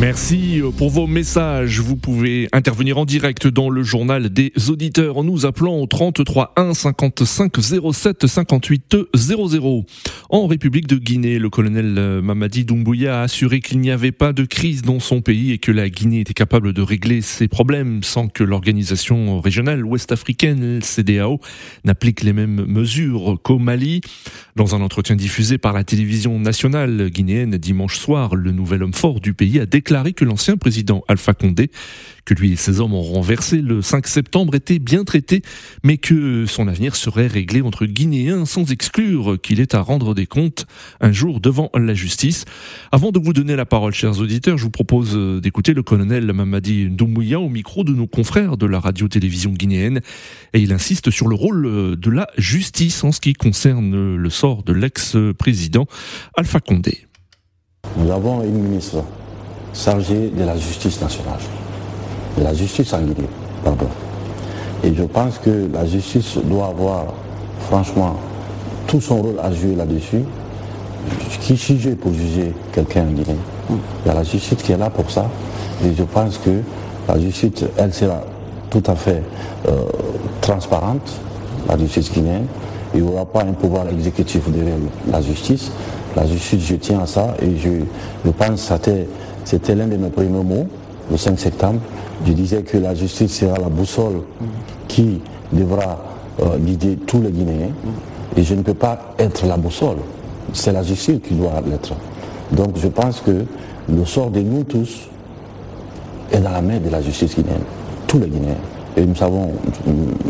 Merci 0.00 0.60
euh, 0.60 0.70
pour 0.70 0.90
vos 0.90 1.06
messages. 1.06 1.78
Vous 1.78 1.96
pouvez 1.96 2.48
intervenir 2.52 2.98
en 2.98 3.04
direct 3.04 3.46
dans 3.46 3.70
le 3.70 3.82
journal 3.82 4.30
des 4.30 4.52
auditeurs 4.68 5.18
en 5.18 5.24
nous 5.24 5.46
appelant 5.46 5.78
au 5.78 5.86
33 5.86 6.54
1 6.56 6.74
55 6.74 7.52
07 7.92 8.26
58 8.26 8.96
00. 9.14 9.84
En 10.30 10.46
République 10.46 10.86
de 10.86 10.96
Guinée, 10.96 11.38
le 11.38 11.50
colonel 11.50 11.94
euh, 11.98 12.22
Mamadi 12.22 12.64
Doumbouya 12.64 13.20
a 13.20 13.22
assuré 13.22 13.60
qu'il 13.60 13.80
n'y 13.80 13.90
avait 13.90 14.12
pas 14.12 14.32
de 14.32 14.44
crise 14.44 14.82
dans 14.82 14.98
son 14.98 15.20
pays 15.20 15.52
et 15.52 15.58
que 15.58 15.70
la 15.70 15.88
Guinée 15.88 16.20
était 16.20 16.34
capable 16.34 16.72
de 16.72 16.82
régler 16.82 17.20
ses 17.20 17.46
problèmes 17.46 18.02
sans 18.02 18.28
que 18.28 18.42
l'organisation 18.42 19.40
régionale 19.40 19.84
ouest-africaine, 19.84 20.80
CDAO, 20.82 21.38
n'applique 21.84 22.22
les 22.22 22.32
mêmes 22.32 22.64
mesures 22.66 23.38
qu'au 23.42 23.58
Mali. 23.58 24.00
Dans 24.56 24.74
un 24.74 24.80
entretien 24.80 25.16
diffusé 25.16 25.58
par 25.58 25.74
la 25.74 25.84
télévision 25.84 26.38
nationale 26.38 27.08
guinéenne 27.10 27.56
dimanche 27.56 27.98
soir, 27.98 28.34
le 28.34 28.52
nouvel 28.52 28.82
homme 28.82 28.94
fort 28.94 29.20
du 29.20 29.34
pays 29.34 29.60
a 29.60 29.66
déclaré 29.66 29.81
déclaré 29.82 30.12
que 30.12 30.24
l'ancien 30.24 30.56
président 30.56 31.02
Alpha 31.08 31.34
Condé, 31.34 31.68
que 32.24 32.34
lui 32.34 32.52
et 32.52 32.56
ses 32.56 32.78
hommes 32.78 32.94
ont 32.94 33.02
renversé 33.02 33.60
le 33.60 33.82
5 33.82 34.06
septembre, 34.06 34.54
était 34.54 34.78
bien 34.78 35.02
traité, 35.02 35.42
mais 35.82 35.96
que 35.96 36.46
son 36.46 36.68
avenir 36.68 36.94
serait 36.94 37.26
réglé 37.26 37.62
entre 37.62 37.84
Guinéens 37.84 38.44
sans 38.44 38.70
exclure 38.70 39.40
qu'il 39.42 39.58
ait 39.58 39.74
à 39.74 39.80
rendre 39.80 40.14
des 40.14 40.26
comptes 40.26 40.66
un 41.00 41.10
jour 41.10 41.40
devant 41.40 41.68
la 41.74 41.94
justice. 41.94 42.44
Avant 42.92 43.10
de 43.10 43.18
vous 43.18 43.32
donner 43.32 43.56
la 43.56 43.66
parole, 43.66 43.92
chers 43.92 44.20
auditeurs, 44.20 44.56
je 44.56 44.62
vous 44.62 44.70
propose 44.70 45.18
d'écouter 45.42 45.74
le 45.74 45.82
colonel 45.82 46.32
Mamadi 46.32 46.88
Doumbouya 46.88 47.40
au 47.40 47.48
micro 47.48 47.82
de 47.82 47.92
nos 47.92 48.06
confrères 48.06 48.56
de 48.56 48.66
la 48.66 48.78
radio-télévision 48.78 49.50
guinéenne, 49.50 50.00
et 50.52 50.60
il 50.60 50.72
insiste 50.72 51.10
sur 51.10 51.26
le 51.26 51.34
rôle 51.34 51.98
de 51.98 52.10
la 52.10 52.28
justice 52.38 53.02
en 53.02 53.10
ce 53.10 53.20
qui 53.20 53.32
concerne 53.32 54.14
le 54.14 54.30
sort 54.30 54.62
de 54.62 54.72
l'ex-président 54.72 55.86
Alpha 56.36 56.60
Condé. 56.60 57.08
Nous 57.96 58.12
avons 58.12 58.44
une 58.44 58.62
ministre 58.62 59.04
chargé 59.74 60.30
de 60.36 60.44
la 60.44 60.56
justice 60.56 61.00
nationale, 61.00 61.38
de 62.38 62.44
la 62.44 62.54
justice 62.54 62.92
en 62.92 63.00
Guinée, 63.00 63.28
pardon. 63.64 63.86
Et 64.84 64.94
je 64.94 65.04
pense 65.04 65.38
que 65.38 65.68
la 65.72 65.86
justice 65.86 66.36
doit 66.44 66.66
avoir, 66.66 67.04
franchement, 67.60 68.16
tout 68.86 69.00
son 69.00 69.22
rôle 69.22 69.38
à 69.42 69.52
jouer 69.52 69.74
là-dessus. 69.76 70.22
Qui 71.40 71.56
juge 71.56 71.94
pour 71.96 72.12
juger 72.12 72.52
quelqu'un 72.72 73.02
en 73.02 73.12
Guinée 73.12 73.36
Il 73.70 74.06
y 74.06 74.10
a 74.10 74.14
la 74.14 74.22
justice 74.22 74.62
qui 74.62 74.72
est 74.72 74.76
là 74.76 74.88
pour 74.90 75.10
ça. 75.10 75.28
Et 75.84 75.92
je 75.96 76.02
pense 76.04 76.38
que 76.38 76.60
la 77.08 77.18
justice, 77.18 77.64
elle 77.76 77.92
sera 77.92 78.20
tout 78.70 78.82
à 78.86 78.94
fait 78.94 79.22
euh, 79.68 79.82
transparente, 80.40 81.10
la 81.68 81.76
justice 81.78 82.12
guinéenne. 82.12 82.46
Il 82.94 83.02
n'y 83.02 83.08
aura 83.08 83.24
pas 83.24 83.40
un 83.40 83.52
pouvoir 83.52 83.88
exécutif 83.88 84.48
derrière 84.50 84.76
la 85.10 85.20
justice. 85.20 85.72
La 86.14 86.26
justice, 86.26 86.64
je 86.64 86.74
tiens 86.76 87.00
à 87.00 87.06
ça 87.06 87.34
et 87.40 87.56
je, 87.56 87.70
je 88.24 88.30
pense 88.30 88.50
que 88.68 88.74
c'était 88.74 89.06
c'était 89.44 89.74
l'un 89.74 89.86
de 89.86 89.96
mes 89.96 90.10
premiers 90.10 90.28
mots, 90.28 90.66
le 91.10 91.16
5 91.16 91.38
septembre. 91.38 91.80
Je 92.26 92.32
disais 92.32 92.62
que 92.62 92.78
la 92.78 92.94
justice 92.94 93.38
sera 93.38 93.58
la 93.58 93.68
boussole 93.68 94.22
qui 94.88 95.20
devra 95.52 95.98
euh, 96.40 96.56
guider 96.58 96.96
tous 97.06 97.20
les 97.20 97.30
Guinéens. 97.30 97.72
Et 98.36 98.42
je 98.42 98.54
ne 98.54 98.62
peux 98.62 98.74
pas 98.74 99.14
être 99.18 99.46
la 99.46 99.56
boussole. 99.56 99.98
C'est 100.52 100.72
la 100.72 100.82
justice 100.82 101.20
qui 101.26 101.34
doit 101.34 101.62
l'être. 101.66 101.92
Donc 102.52 102.76
je 102.76 102.88
pense 102.88 103.20
que 103.20 103.44
le 103.88 104.04
sort 104.04 104.30
de 104.30 104.40
nous 104.40 104.64
tous 104.64 105.08
est 106.30 106.40
dans 106.40 106.50
la 106.50 106.62
main 106.62 106.78
de 106.78 106.88
la 106.88 107.02
justice 107.02 107.34
guinéenne. 107.34 107.64
Tous 108.06 108.18
les 108.18 108.28
Guinéens. 108.28 108.56
Et 108.96 109.04
nous 109.06 109.14
savons, 109.14 109.50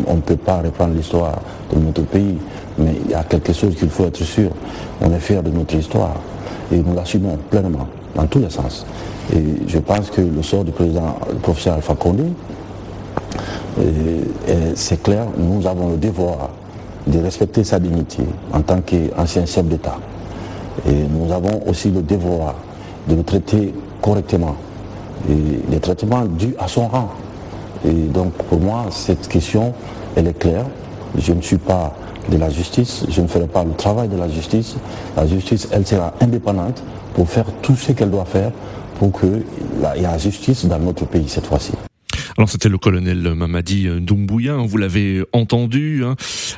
on 0.07 0.15
ne 0.15 0.21
peut 0.21 0.37
pas 0.37 0.59
reprendre 0.59 0.95
l'histoire 0.95 1.41
de 1.73 1.81
notre 1.81 2.03
pays, 2.03 2.39
mais 2.79 2.95
il 3.05 3.11
y 3.11 3.15
a 3.15 3.25
quelque 3.25 3.53
chose 3.53 3.75
qu'il 3.75 3.91
faut 3.91 4.05
être 4.05 4.23
sûr. 4.23 4.51
On 5.01 5.13
est 5.13 5.19
fiers 5.19 5.43
de 5.43 5.51
notre 5.51 5.75
histoire 5.75 6.15
et 6.71 6.77
nous 6.77 6.95
l'assumons 6.95 7.37
pleinement, 7.51 7.89
dans 8.15 8.27
tous 8.27 8.39
les 8.39 8.51
sens. 8.51 8.87
Et 9.35 9.43
je 9.67 9.79
pense 9.79 10.11
que 10.11 10.21
le 10.21 10.43
sort 10.43 10.65
du 10.65 10.73
président, 10.73 11.17
le 11.31 11.39
professeur 11.39 11.75
Alpha 11.75 11.95
Condé, 11.95 12.25
c'est 14.75 15.03
clair, 15.03 15.27
nous 15.39 15.67
avons 15.67 15.91
le 15.91 15.97
devoir 15.97 16.51
de 17.07 17.19
respecter 17.19 17.65
sa 17.65 17.79
dignité 17.79 18.23
en 18.53 18.61
tant 18.61 18.81
qu'ancien 18.81 19.47
chef 19.47 19.65
d'État. 19.65 19.99
Et 20.87 20.93
nous 20.93 21.33
avons 21.33 21.63
aussi 21.67 21.91
le 21.91 22.03
devoir 22.03 22.55
de 23.09 23.15
le 23.17 23.23
traiter 23.23 23.75
correctement, 24.01 24.57
et 25.29 25.61
les 25.71 25.81
traitements 25.81 26.25
dus 26.25 26.55
à 26.59 26.69
son 26.69 26.89
rang. 26.89 27.09
Et 27.85 27.93
donc 27.93 28.33
pour 28.35 28.61
moi, 28.61 28.87
cette 28.91 29.27
question, 29.29 29.73
elle 30.17 30.29
est 30.29 30.39
claire. 30.39 30.67
Je 31.17 31.33
ne 31.33 31.41
suis 31.41 31.59
pas 31.59 31.95
de 32.31 32.37
la 32.37 32.49
justice, 32.49 33.05
je 33.09 33.21
ne 33.21 33.27
ferai 33.27 33.47
pas 33.47 33.65
le 33.65 33.73
travail 33.73 34.09
de 34.09 34.17
la 34.17 34.29
justice. 34.29 34.77
La 35.17 35.27
justice, 35.27 35.69
elle 35.73 35.87
sera 35.87 36.13
indépendante 36.21 36.83
pour 37.15 37.29
faire 37.29 37.47
tout 37.63 37.77
ce 37.77 37.93
qu'elle 37.93 38.11
doit 38.11 38.25
faire 38.25 38.53
pour 38.99 39.13
qu'il 39.19 39.43
y 39.97 40.05
ait 40.05 40.19
justice 40.19 40.65
dans 40.67 40.79
notre 40.79 41.07
pays 41.07 41.29
cette 41.29 41.47
fois-ci. 41.47 41.73
Alors 42.43 42.51
c'était 42.51 42.69
le 42.69 42.77
colonel 42.79 43.35
Mamadi 43.37 43.87
Doumbouya, 44.01 44.57
vous 44.57 44.77
l'avez 44.77 45.23
entendu. 45.33 46.03
Hein. 46.05 46.17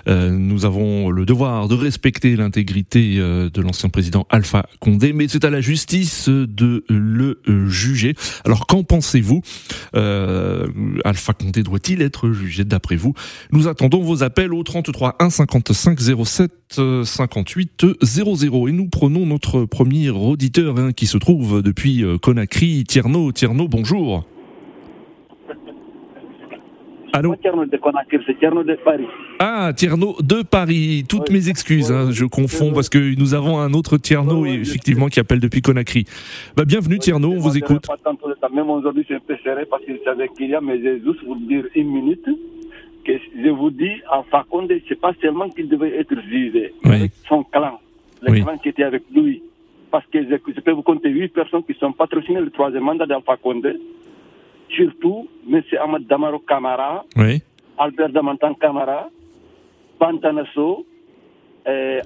Euh, 0.08 0.30
nous 0.30 0.64
avons 0.64 1.10
le 1.10 1.26
devoir 1.26 1.68
de 1.68 1.74
respecter 1.74 2.36
l'intégrité 2.36 3.16
euh, 3.18 3.50
de 3.50 3.60
l'ancien 3.60 3.90
président 3.90 4.26
Alpha 4.30 4.64
Condé, 4.80 5.12
mais 5.12 5.28
c'est 5.28 5.44
à 5.44 5.50
la 5.50 5.60
justice 5.60 6.30
de 6.30 6.86
le 6.88 7.38
juger. 7.68 8.14
Alors 8.46 8.66
qu'en 8.66 8.82
pensez-vous? 8.82 9.42
Euh, 9.94 10.68
Alpha 11.04 11.34
Condé 11.34 11.62
doit-il 11.62 12.00
être 12.00 12.32
jugé? 12.32 12.64
D'après 12.64 12.96
vous 12.96 13.12
Nous 13.52 13.68
attendons 13.68 14.00
vos 14.00 14.22
appels 14.22 14.54
au 14.54 14.62
33 14.62 15.16
1 15.18 15.28
55 15.28 16.00
07 16.24 16.80
58 17.04 17.84
00 18.00 18.68
et 18.68 18.72
nous 18.72 18.88
prenons 18.88 19.26
notre 19.26 19.66
premier 19.66 20.08
auditeur 20.08 20.78
hein, 20.78 20.92
qui 20.92 21.06
se 21.06 21.18
trouve 21.18 21.60
depuis 21.60 22.02
Conakry, 22.22 22.84
Tierno. 22.84 23.32
Tierno, 23.32 23.68
bonjour. 23.68 24.24
Allô 27.16 27.36
Tierno 27.36 27.64
de 27.64 27.76
Conakry, 27.76 28.18
c'est 28.26 28.36
Tierno 28.40 28.64
de 28.64 28.74
Paris. 28.74 29.06
Ah, 29.38 29.72
Tierno 29.72 30.16
de 30.20 30.42
Paris. 30.42 31.04
Toutes 31.08 31.30
mes 31.30 31.48
excuses, 31.48 31.92
hein, 31.92 32.10
je 32.10 32.24
confonds 32.24 32.72
parce 32.72 32.88
que 32.88 33.16
nous 33.16 33.34
avons 33.34 33.60
un 33.60 33.72
autre 33.72 33.98
Tierno 33.98 34.44
effectivement 34.44 35.06
qui 35.06 35.20
appelle 35.20 35.38
depuis 35.38 35.62
Conakry. 35.62 36.06
Bah, 36.56 36.64
bienvenue 36.64 36.98
Tierno, 36.98 37.30
on 37.30 37.38
vous 37.38 37.56
écoute. 37.56 37.86
Même 38.52 38.68
aujourd'hui, 38.68 39.04
c'est 39.06 39.14
un 39.14 39.20
peu 39.20 39.36
serré 39.44 39.64
parce 39.64 39.84
que 39.84 39.92
c'est 40.02 40.10
avec 40.10 40.34
Kylian, 40.34 40.60
mais 40.60 40.78
je 40.78 40.82
vais 40.82 41.00
juste 41.04 41.24
vous 41.24 41.36
dire 41.36 41.64
une 41.76 41.92
minute 41.92 42.28
que 43.04 43.12
je 43.12 43.48
vous 43.48 43.70
dis, 43.70 43.92
en 44.12 44.24
Fakonde, 44.24 44.72
c'est 44.88 45.00
pas 45.00 45.12
seulement 45.22 45.48
qu'il 45.50 45.68
devait 45.68 45.96
être 45.96 46.20
jugé, 46.28 46.74
mais 46.82 47.12
son 47.28 47.44
clan, 47.44 47.78
le 48.22 48.42
clan 48.42 48.58
qui 48.58 48.70
était 48.70 48.82
avec 48.82 49.04
lui. 49.14 49.40
Parce 49.92 50.04
que 50.06 50.18
je, 50.20 50.60
peux 50.60 50.72
vous 50.72 50.82
compter 50.82 51.10
huit 51.10 51.28
personnes 51.28 51.62
qui 51.62 51.74
sont 51.74 51.92
patrocinées 51.92 52.40
le 52.40 52.50
troisième 52.50 52.82
mandat 52.82 53.06
d'Alpha 53.06 53.36
Condé 53.36 53.74
surtout 54.76 55.28
M. 55.50 55.62
Ahmad 55.80 56.06
Damaro 56.06 56.38
Kamara, 56.40 57.04
Albert 57.78 58.10
Damantan 58.10 58.54
Kamara, 58.54 59.08
Pantanasso, 59.98 60.84
euh, 61.66 62.00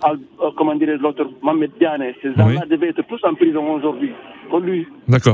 comment 0.56 0.74
dirais 0.76 0.96
l'autre, 0.98 1.26
Mohamed 1.42 1.70
Diane. 1.78 2.04
Ces 2.22 2.32
gens-là 2.34 2.66
devaient 2.66 2.88
être 2.90 3.02
tous 3.08 3.20
en 3.24 3.34
prison 3.34 3.72
aujourd'hui. 3.72 4.12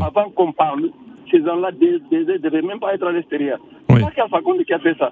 Avant 0.03 0.31
qu'on 0.31 0.53
parle, 0.53 0.91
ces 1.31 1.43
gens-là 1.45 1.71
ne 1.73 2.39
devaient 2.39 2.63
même 2.63 2.81
pas 2.81 2.95
être 2.95 3.07
à 3.07 3.13
l'extérieur. 3.13 3.59
C'est 3.91 4.01
pas 4.01 4.11
qu'Alpha 4.11 4.41
Condé 4.41 4.65
qui 4.65 4.73
a 4.73 4.79
fait 4.79 4.97
ça. 4.99 5.11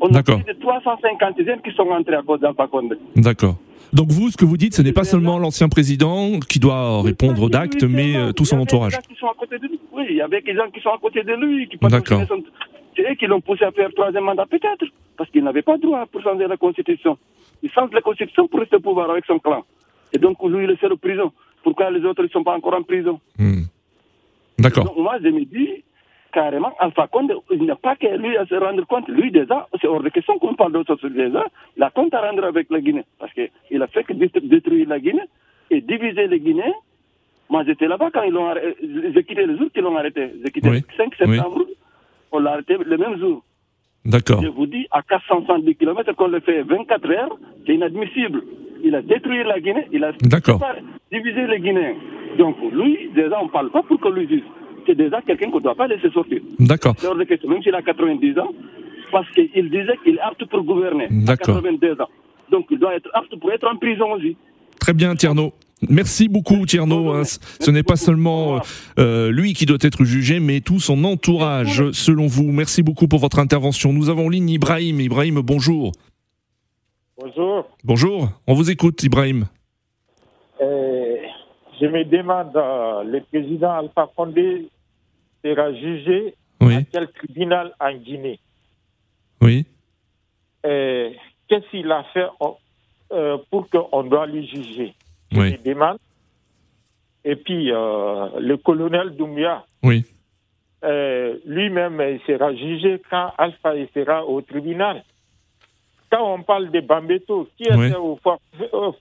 On 0.00 0.08
a 0.14 0.22
plus 0.22 0.54
de 0.54 0.58
350 0.60 1.42
jeunes 1.44 1.60
qui 1.62 1.72
sont 1.72 1.88
entrés 1.90 2.14
à 2.16 2.22
cause 2.22 2.40
d'Alpha 2.40 2.66
Condé. 2.66 2.96
D'accord. 3.16 3.56
Donc 3.92 4.08
vous, 4.10 4.30
ce 4.30 4.36
que 4.36 4.44
vous 4.44 4.56
dites, 4.56 4.74
ce 4.74 4.82
n'est 4.82 4.92
pas 4.92 5.04
seulement 5.04 5.38
l'ancien 5.38 5.68
président 5.68 6.38
qui 6.40 6.58
doit 6.58 7.02
répondre 7.02 7.50
d'actes, 7.50 7.82
mais 7.82 8.16
euh, 8.16 8.32
tout 8.32 8.44
son 8.44 8.58
entourage. 8.60 8.96
Oui, 9.92 10.06
il 10.10 10.16
y 10.16 10.20
avait 10.20 10.40
des 10.42 10.54
gens 10.54 10.70
qui 10.72 10.80
sont 10.80 10.90
à 10.90 10.98
côté 10.98 11.22
de 11.22 11.34
lui. 11.34 11.68
D'accord. 11.82 12.22
C'est 12.96 13.02
eux 13.02 13.14
qui 13.14 13.26
l'ont 13.26 13.40
poussé 13.40 13.64
à 13.64 13.72
faire 13.72 13.90
troisième 13.94 14.24
mandat, 14.24 14.46
peut-être, 14.46 14.84
parce 15.16 15.30
qu'il 15.30 15.42
n'avait 15.42 15.62
pas 15.62 15.78
droit 15.78 16.06
pour 16.06 16.22
changer 16.22 16.46
la 16.46 16.56
Constitution. 16.56 17.18
Il 17.62 17.70
change 17.70 17.90
la 17.92 18.00
Constitution 18.00 18.48
pour 18.48 18.60
rester 18.60 18.76
au 18.76 18.80
pouvoir 18.80 19.10
avec 19.10 19.24
son 19.26 19.38
clan. 19.38 19.64
Et 20.12 20.18
donc, 20.18 20.38
lui, 20.44 20.64
il 20.64 20.70
est 20.70 20.80
seul 20.80 20.92
en 20.92 20.96
prison. 20.96 21.32
Pourquoi 21.62 21.90
les 21.90 22.04
autres 22.04 22.22
ne 22.22 22.28
sont 22.28 22.42
pas 22.42 22.56
encore 22.56 22.74
en 22.74 22.82
prison? 22.82 23.20
Hmm. 23.38 23.62
D'accord. 24.58 24.94
Moi, 24.98 25.18
je 25.22 25.28
me 25.28 25.44
dis, 25.44 25.84
carrément, 26.32 26.72
Alpha 26.78 27.06
Condé, 27.06 27.34
il 27.50 27.62
n'y 27.62 27.70
a 27.70 27.76
pas 27.76 27.96
que 27.96 28.06
lui 28.16 28.36
à 28.36 28.46
se 28.46 28.54
rendre 28.54 28.86
compte. 28.86 29.08
Lui, 29.08 29.30
déjà, 29.30 29.68
c'est 29.80 29.86
hors 29.86 30.02
de 30.02 30.08
question 30.08 30.38
qu'on 30.38 30.54
parle 30.54 30.72
d'autres 30.72 30.96
choses 31.00 31.12
déjà. 31.12 31.44
Il 31.76 31.82
a 31.82 31.90
compte 31.90 32.14
à 32.14 32.20
rendre 32.20 32.44
avec 32.44 32.70
la 32.70 32.80
Guinée. 32.80 33.04
Parce 33.18 33.32
qu'il 33.32 33.82
a 33.82 33.86
fait 33.88 34.04
que 34.04 34.12
détruire 34.12 34.88
la 34.88 35.00
Guinée 35.00 35.28
et 35.70 35.80
diviser 35.80 36.26
les 36.26 36.40
Guinéens. 36.40 36.74
Moi, 37.48 37.64
j'étais 37.66 37.88
là-bas 37.88 38.10
quand 38.12 38.22
ils 38.22 38.32
l'ont 38.32 38.46
arrêté. 38.46 38.76
J'ai 39.14 39.24
quitté 39.24 39.44
le 39.44 39.56
jour 39.58 39.68
qu'ils 39.72 39.82
l'ont 39.82 39.96
arrêté. 39.96 40.30
J'ai 40.44 40.50
quitté 40.50 40.70
le 40.70 40.80
5 40.96 41.14
septembre. 41.16 41.64
On 42.32 42.38
l'a 42.38 42.52
arrêté 42.52 42.76
le 42.78 42.96
même 42.96 43.18
jour. 43.18 43.42
D'accord. 44.04 44.42
Je 44.42 44.48
vous 44.48 44.66
dis, 44.66 44.86
à 44.90 45.02
470 45.02 45.74
km 45.74 46.12
qu'on 46.14 46.28
le 46.28 46.40
fait 46.40 46.62
24 46.62 47.10
heures, 47.10 47.36
c'est 47.66 47.74
inadmissible. 47.74 48.42
Il 48.82 48.94
a 48.94 49.02
détruit 49.02 49.42
la 49.44 49.60
Guinée, 49.60 49.86
il 49.92 50.04
a 50.04 50.12
divisé 51.12 51.46
les 51.46 51.60
Guinéens. 51.60 51.96
Donc, 52.38 52.56
lui, 52.72 53.10
déjà, 53.14 53.40
on 53.40 53.46
ne 53.46 53.50
parle 53.50 53.70
pas 53.70 53.82
pour 53.82 54.00
que 54.00 54.08
lui 54.08 54.26
dise 54.26 54.44
déjà 55.04 55.20
quelqu'un 55.22 55.50
qu'on 55.50 55.58
ne 55.58 55.62
doit 55.62 55.74
pas 55.74 55.86
laisser 55.86 56.10
sortir. 56.10 56.40
D'accord. 56.58 56.94
Même 57.02 57.62
s'il 57.62 57.74
a 57.74 57.82
90 57.82 58.38
ans, 58.38 58.52
parce 59.10 59.28
qu'il 59.32 59.70
disait 59.70 59.96
qu'il 60.04 60.16
est 60.16 60.20
apte 60.20 60.44
pour 60.46 60.62
gouverner 60.62 61.08
à 61.26 61.36
82 61.36 62.00
ans. 62.00 62.08
Donc 62.50 62.66
il 62.70 62.78
doit 62.78 62.94
être 62.94 63.08
apte 63.12 63.34
pour 63.38 63.52
être 63.52 63.66
en 63.66 63.76
prison 63.76 64.12
aussi. 64.12 64.36
Très 64.78 64.92
bien, 64.92 65.14
Tierno. 65.14 65.52
Merci 65.88 66.28
beaucoup 66.28 66.66
Tierno. 66.66 67.10
Hein. 67.10 67.22
Ce 67.24 67.70
n'est 67.70 67.82
pas 67.82 67.96
seulement 67.96 68.60
euh, 68.98 69.30
lui 69.30 69.54
qui 69.54 69.64
doit 69.64 69.78
être 69.80 70.04
jugé, 70.04 70.38
mais 70.38 70.60
tout 70.60 70.78
son 70.78 71.04
entourage, 71.04 71.90
selon 71.92 72.26
vous. 72.26 72.52
Merci 72.52 72.82
beaucoup 72.82 73.08
pour 73.08 73.18
votre 73.18 73.38
intervention. 73.38 73.92
Nous 73.92 74.10
avons 74.10 74.26
en 74.26 74.28
ligne 74.28 74.50
Ibrahim. 74.50 75.00
Ibrahim, 75.00 75.40
bonjour. 75.42 75.92
Bonjour. 77.18 77.66
Bonjour. 77.84 78.28
On 78.46 78.54
vous 78.54 78.70
écoute, 78.70 79.02
Ibrahim. 79.02 79.46
Euh, 80.60 81.16
je 81.80 81.86
me 81.86 82.04
demande, 82.04 82.54
euh, 82.56 83.02
le 83.04 83.20
président 83.30 83.72
Alpha 83.72 84.10
Condé 84.14 84.68
sera 85.44 85.72
jugé 85.74 86.34
à 86.60 86.82
quel 86.90 87.08
tribunal 87.12 87.74
en 87.80 87.94
Guinée 87.94 88.38
Oui. 89.40 89.66
Euh, 90.66 91.10
qu'est-ce 91.48 91.68
qu'il 91.70 91.90
a 91.90 92.04
fait 92.12 92.26
euh, 93.12 93.38
pour 93.50 93.68
qu'on 93.70 94.02
doit 94.04 94.26
lui 94.26 94.46
juger? 94.46 94.94
Je 95.32 95.38
me 95.38 95.56
demande. 95.64 95.98
Et 97.24 97.36
puis, 97.36 97.66
le 97.66 98.56
colonel 98.56 99.14
Doumbia, 99.16 99.64
oui. 99.82 100.04
lui-même, 100.82 102.00
il 102.00 102.20
sera 102.26 102.54
jugé 102.54 103.00
quand 103.10 103.32
Alpha 103.38 103.72
sera 103.94 104.24
au 104.24 104.40
tribunal. 104.40 105.04
Quand 106.10 106.34
on 106.34 106.42
parle 106.42 106.70
de 106.70 106.80
Bambeto, 106.80 107.48
qui 107.56 107.64
était 107.64 107.94
aux 107.94 108.18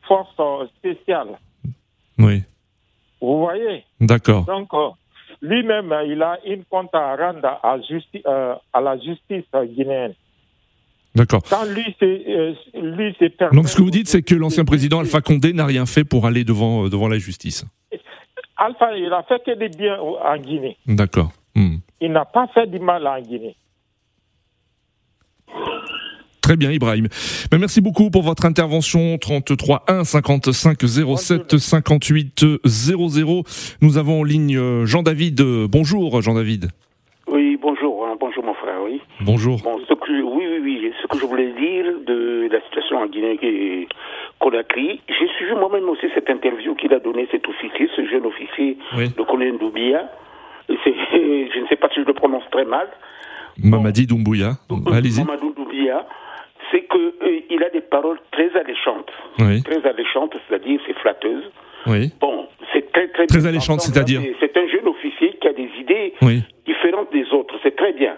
forces 0.04 0.70
spéciales, 0.78 1.38
oui. 2.20 2.44
Vous 3.22 3.40
voyez? 3.40 3.84
D'accord. 4.00 4.46
Donc, 4.46 4.74
euh, 4.74 4.90
lui-même, 5.42 5.94
il 6.08 6.22
a 6.22 6.38
une 6.46 6.64
compte 6.66 6.94
à 6.94 7.16
rendre 7.16 7.46
à, 7.46 7.78
euh, 8.26 8.56
à 8.74 8.82
la 8.82 8.98
justice 8.98 9.46
guinéenne. 9.76 10.14
D'accord. 11.16 11.42
Quand 11.50 11.66
lui, 11.66 11.96
c'est 12.00 12.24
euh, 12.28 12.54
lui, 12.76 13.16
Donc, 13.52 13.68
ce 13.68 13.76
que 13.76 13.82
vous 13.82 13.90
dites, 13.90 14.08
c'est 14.08 14.22
que 14.22 14.36
l'ancien 14.36 14.64
président 14.64 15.00
Alpha 15.00 15.22
Condé 15.22 15.54
n'a 15.54 15.66
rien 15.66 15.86
fait 15.86 16.04
pour 16.04 16.26
aller 16.26 16.44
devant, 16.44 16.88
devant 16.88 17.08
la 17.08 17.18
justice. 17.18 17.66
Alpha, 18.58 18.96
il 18.96 19.12
a 19.12 19.24
fait 19.24 19.42
que 19.44 19.58
des 19.58 19.70
biens 19.70 19.98
en 20.00 20.38
Guinée. 20.38 20.78
D'accord. 20.86 21.32
Hmm. 21.56 21.78
Il 22.02 22.12
n'a 22.12 22.26
pas 22.26 22.48
fait 22.54 22.68
du 22.68 22.80
mal 22.80 23.08
en 23.08 23.20
Guinée. 23.22 23.56
Très 26.50 26.58
bien, 26.58 26.72
Ibrahim. 26.72 27.06
Ben, 27.52 27.60
merci 27.60 27.80
beaucoup 27.80 28.10
pour 28.10 28.24
votre 28.24 28.44
intervention. 28.44 29.20
33 29.20 29.84
1 29.88 30.04
55 30.04 30.80
07 31.16 31.60
58 31.60 32.44
00. 32.66 33.44
Nous 33.84 33.98
avons 34.00 34.22
en 34.22 34.24
ligne 34.24 34.58
euh, 34.58 34.84
Jean-David. 34.88 35.44
Bonjour, 35.70 36.24
Jean-David. 36.24 36.70
Oui, 37.28 37.56
bonjour. 37.62 38.08
Hein. 38.08 38.16
bonjour, 38.20 38.44
mon 38.44 38.56
frère. 38.56 38.82
Oui. 38.84 39.00
Bonjour. 39.22 39.62
Bon, 39.62 39.78
ce 39.88 39.94
que, 39.94 40.10
oui, 40.10 40.44
oui, 40.50 40.60
oui. 40.64 40.92
Ce 41.00 41.06
que 41.06 41.20
je 41.20 41.26
voulais 41.28 41.54
dire 41.54 41.86
de 42.08 42.50
la 42.52 42.60
situation 42.62 42.98
en 42.98 43.06
Guinée 43.06 43.88
Conakry, 44.40 45.02
j'ai 45.08 45.28
suivi 45.38 45.52
moi-même 45.52 45.88
aussi 45.88 46.08
cette 46.16 46.32
interview 46.32 46.74
qu'il 46.74 46.92
a 46.96 47.00
donnée, 47.00 47.28
cet 47.30 47.48
officier, 47.48 47.88
ce 47.96 48.08
jeune 48.08 48.26
officier, 48.26 48.76
le 48.98 49.24
colonel 49.24 49.60
Doubia. 49.60 50.10
Je 50.68 51.60
ne 51.62 51.68
sais 51.68 51.76
pas 51.76 51.90
si 51.94 52.02
je 52.02 52.08
le 52.08 52.14
prononce 52.14 52.50
très 52.52 52.66
mal. 52.66 52.88
Mamadi 53.64 54.08
Doumbouya. 54.08 54.54
Allez-y. 54.92 55.20
Mamadou 55.20 55.54
Doumbia 55.56 56.08
c'est 56.72 56.88
qu'il 56.88 57.64
a 57.64 57.70
des 57.70 57.82
paroles 57.82 58.20
très 58.32 58.56
alléchantes. 58.56 59.12
Très 59.38 59.88
alléchantes, 59.88 60.36
c'est-à-dire 60.48 60.80
c'est 60.86 60.98
flatteuse. 61.00 61.50
Oui. 61.88 62.12
Bon, 62.20 62.48
c'est 62.74 62.92
très 62.92 63.08
très 63.10 63.28
Très 63.28 63.48
alléchante, 63.48 63.82
c'est-à-dire 63.82 64.22
C'est 64.40 64.56
un 64.58 64.68
jeune 64.68 64.88
officier 64.88 65.34
qui 65.42 65.48
a 65.48 65.54
des 65.54 65.70
idées 65.80 66.14
différentes 66.66 67.12
des 67.12 67.32
autres, 67.34 67.56
c'est 67.64 67.76
très 67.76 67.94
bien. 67.94 68.16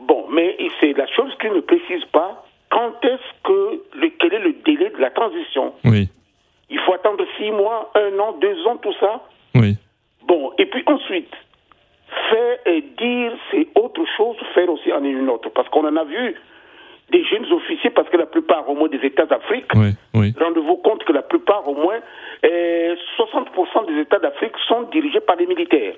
Bon, 0.00 0.26
mais 0.30 0.56
c'est 0.80 0.92
la 0.96 1.06
chose 1.06 1.32
qu'il 1.40 1.52
ne 1.52 1.60
précise 1.60 2.04
pas, 2.12 2.44
quand 2.70 2.92
est-ce 3.04 3.42
que, 3.44 3.82
le, 3.94 4.10
quel 4.18 4.34
est 4.34 4.40
le 4.40 4.52
délai 4.64 4.90
de 4.90 4.98
la 4.98 5.10
transition? 5.10 5.72
Oui. 5.84 6.08
Il 6.68 6.78
faut 6.80 6.92
attendre 6.94 7.24
six 7.38 7.50
mois, 7.50 7.90
un 7.94 8.18
an, 8.18 8.32
deux 8.40 8.66
ans, 8.66 8.76
tout 8.76 8.92
ça? 9.00 9.22
Oui. 9.54 9.76
Bon, 10.26 10.52
et 10.58 10.66
puis 10.66 10.82
ensuite, 10.86 11.32
faire 12.30 12.58
et 12.66 12.82
dire, 12.98 13.32
c'est 13.50 13.68
autre 13.76 14.04
chose, 14.16 14.36
faire 14.54 14.68
aussi 14.68 14.92
en 14.92 15.04
une 15.04 15.28
autre. 15.30 15.48
Parce 15.50 15.68
qu'on 15.68 15.86
en 15.86 15.96
a 15.96 16.04
vu 16.04 16.34
des 17.10 17.24
jeunes 17.24 17.50
officiers, 17.52 17.90
parce 17.90 18.08
que 18.08 18.16
la 18.16 18.26
plupart, 18.26 18.68
au 18.68 18.74
moins 18.74 18.88
des 18.88 19.04
États 19.04 19.26
d'Afrique, 19.26 19.66
rendez-vous 20.14 20.76
compte 20.76 21.04
que 21.04 21.12
la 21.12 21.22
plupart, 21.22 21.68
au 21.68 21.74
moins, 21.74 21.98
60% 22.42 23.86
des 23.86 24.00
États 24.00 24.18
d'Afrique 24.18 24.52
sont 24.68 24.82
dirigés 24.92 25.20
par 25.20 25.36
des 25.36 25.46
militaires 25.46 25.94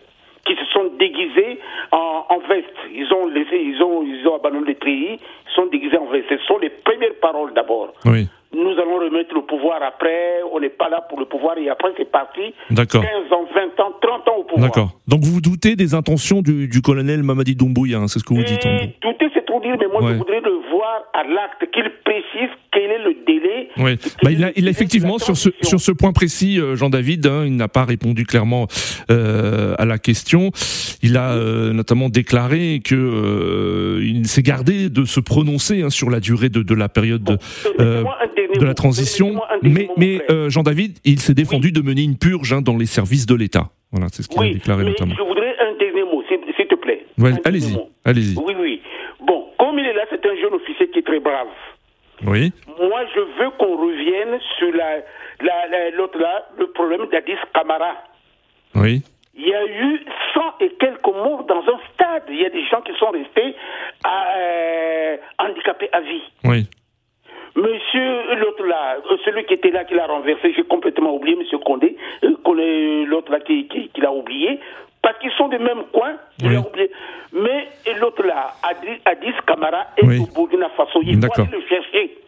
qui 0.46 0.54
se 0.54 0.64
sont 0.72 0.90
déguisés 0.98 1.58
en, 1.92 2.38
veste. 2.48 2.66
Ils 2.94 3.12
ont 3.12 3.26
laissé, 3.26 3.56
ils 3.56 3.82
ont, 3.82 4.02
ils 4.02 4.26
ont 4.26 4.36
abandonné 4.36 4.68
les 4.68 4.74
pays, 4.74 5.18
ils 5.18 5.54
sont 5.54 5.66
déguisés 5.66 5.98
en 5.98 6.06
veste. 6.06 6.26
Ce 6.30 6.38
sont 6.46 6.58
les 6.58 6.70
premières 6.70 7.14
paroles 7.20 7.52
d'abord. 7.54 7.92
Oui 8.06 8.28
nous 8.54 8.70
allons 8.70 8.98
remettre 8.98 9.34
le 9.34 9.42
pouvoir 9.42 9.82
après, 9.82 10.40
on 10.52 10.60
n'est 10.60 10.70
pas 10.70 10.88
là 10.88 11.02
pour 11.08 11.20
le 11.20 11.26
pouvoir, 11.26 11.58
et 11.58 11.68
après 11.68 11.90
c'est 11.96 12.10
parti. 12.10 12.54
15 12.74 12.96
ans, 13.32 13.46
20 13.54 13.82
ans, 13.82 13.92
30 14.00 14.28
ans 14.28 14.36
au 14.38 14.44
pouvoir. 14.44 14.70
D'accord. 14.70 14.90
Donc 15.06 15.20
vous 15.22 15.40
doutez 15.40 15.76
des 15.76 15.94
intentions 15.94 16.40
du, 16.40 16.80
colonel 16.82 17.22
Mamadi 17.22 17.54
Doumbouya, 17.54 17.98
hein, 17.98 18.08
c'est 18.08 18.18
ce 18.18 18.24
que 18.24 18.32
vous 18.32 18.42
dites 18.42 18.66
Douter, 19.02 19.28
c'est 19.34 19.44
trop 19.44 19.60
dire, 19.60 19.76
mais 19.78 19.86
moi 19.86 20.00
je 20.02 20.16
voudrais 20.16 20.40
le 20.40 20.57
voir 20.98 21.10
à 21.14 21.24
l'acte, 21.28 21.70
qu'il 21.72 21.90
précise 22.04 22.50
quel 22.72 22.90
est 22.90 22.98
le 22.98 23.14
délai. 23.26 23.68
Oui. 23.78 23.96
Bah, 24.22 24.30
il, 24.30 24.44
a, 24.44 24.50
il 24.56 24.66
a 24.66 24.70
effectivement, 24.70 25.18
sur 25.18 25.36
ce, 25.36 25.50
sur 25.62 25.80
ce 25.80 25.92
point 25.92 26.12
précis, 26.12 26.60
euh, 26.60 26.76
Jean-David, 26.76 27.26
hein, 27.26 27.44
il 27.46 27.56
n'a 27.56 27.68
pas 27.68 27.84
répondu 27.84 28.24
clairement 28.24 28.66
euh, 29.10 29.74
à 29.78 29.84
la 29.84 29.98
question. 29.98 30.50
Il 31.02 31.16
a 31.16 31.32
euh, 31.32 31.72
notamment 31.72 32.08
déclaré 32.08 32.80
que 32.84 34.00
il 34.02 34.26
s'est 34.26 34.42
gardé 34.42 34.90
de 34.90 35.04
se 35.04 35.20
prononcer 35.20 35.82
hein, 35.82 35.90
sur 35.90 36.10
la 36.10 36.20
durée 36.20 36.48
de, 36.48 36.62
de 36.62 36.74
la 36.74 36.88
période 36.88 37.22
de, 37.24 37.38
de 37.78 38.64
la 38.64 38.74
transition. 38.74 39.40
Mais, 39.62 39.88
mais 39.96 40.20
Jean-David, 40.48 40.98
il 41.04 41.20
s'est 41.20 41.34
défendu 41.34 41.72
de 41.72 41.80
mener 41.80 42.02
une 42.02 42.16
purge 42.18 42.52
hein, 42.52 42.62
dans 42.62 42.76
les 42.76 42.86
services 42.86 43.26
de 43.26 43.34
l'État. 43.34 43.70
Voilà, 43.92 44.08
c'est 44.12 44.22
ce 44.22 44.28
qu'il 44.28 44.42
a 44.42 44.52
déclaré 44.52 44.84
notamment. 44.84 45.14
Je 45.16 45.22
voudrais 45.22 45.54
un 45.60 45.76
dernier 45.78 46.02
mot, 46.02 46.22
s'il 46.28 46.66
te 46.66 46.74
plaît. 46.74 47.04
allez-y, 47.44 47.76
allez-y. 48.04 48.36
Oui, 48.36 48.54
oui. 48.60 48.80
Bon, 49.26 49.44
comme 49.58 49.78
il 49.78 49.86
est 49.86 49.94
là, 49.94 50.04
c'est 50.10 50.24
un 50.26 50.36
jeune 50.48 50.60
officier 50.60 50.88
qui 50.90 51.00
est 51.00 51.06
très 51.06 51.20
brave. 51.20 51.48
Oui. 52.26 52.52
Moi, 52.80 53.00
je 53.14 53.20
veux 53.20 53.50
qu'on 53.58 53.76
revienne 53.76 54.38
sur 54.58 54.72
la, 54.72 55.90
l'autre 55.92 56.18
là, 56.18 56.48
le 56.58 56.66
problème 56.70 57.06
d'Adis 57.12 57.36
Camara. 57.54 57.94
Oui. 58.74 59.02
Il 59.34 59.46
y 59.46 59.54
a 59.54 59.64
eu 59.66 60.04
100 60.34 60.40
et 60.60 60.70
quelques 60.80 61.06
morts 61.06 61.44
dans 61.44 61.60
un 61.60 61.78
stade. 61.94 62.24
Il 62.28 62.40
y 62.40 62.44
a 62.44 62.50
des 62.50 62.64
gens 62.66 62.80
qui 62.80 62.92
sont 62.98 63.10
restés 63.10 63.54
euh, 64.04 65.16
handicapés 65.38 65.88
à 65.92 66.00
vie. 66.00 66.22
Oui. 66.44 66.66
Monsieur, 67.54 68.34
l'autre 68.36 68.64
là, 68.66 68.96
euh, 69.10 69.16
celui 69.24 69.44
qui 69.44 69.54
était 69.54 69.70
là, 69.70 69.84
qui 69.84 69.94
l'a 69.94 70.06
renversé, 70.06 70.52
j'ai 70.54 70.64
complètement 70.64 71.14
oublié, 71.14 71.36
Monsieur 71.36 71.58
Condé, 71.58 71.96
euh, 72.24 73.04
l'autre 73.06 73.32
là 73.32 73.40
qui, 73.40 73.68
qui, 73.68 74.00
l'a 74.00 74.12
oublié, 74.12 74.60
parce 75.02 75.18
qu'ils 75.18 75.32
sont 75.32 75.48
des 75.48 75.58
mêmes 75.58 75.84
coins, 75.92 76.16
oublié. 76.42 76.90
Mais 77.32 77.68
l'autre 78.00 78.24
là, 78.24 78.54
Adis 78.62 79.32
Camara 79.46 79.86
est 79.96 80.18
au 80.18 80.26
Burkina 80.26 80.68
Faso, 80.76 81.00
il 81.02 81.20
faut 81.20 81.40
aller 81.40 81.50
le 81.52 81.62
chercher. 81.68 82.18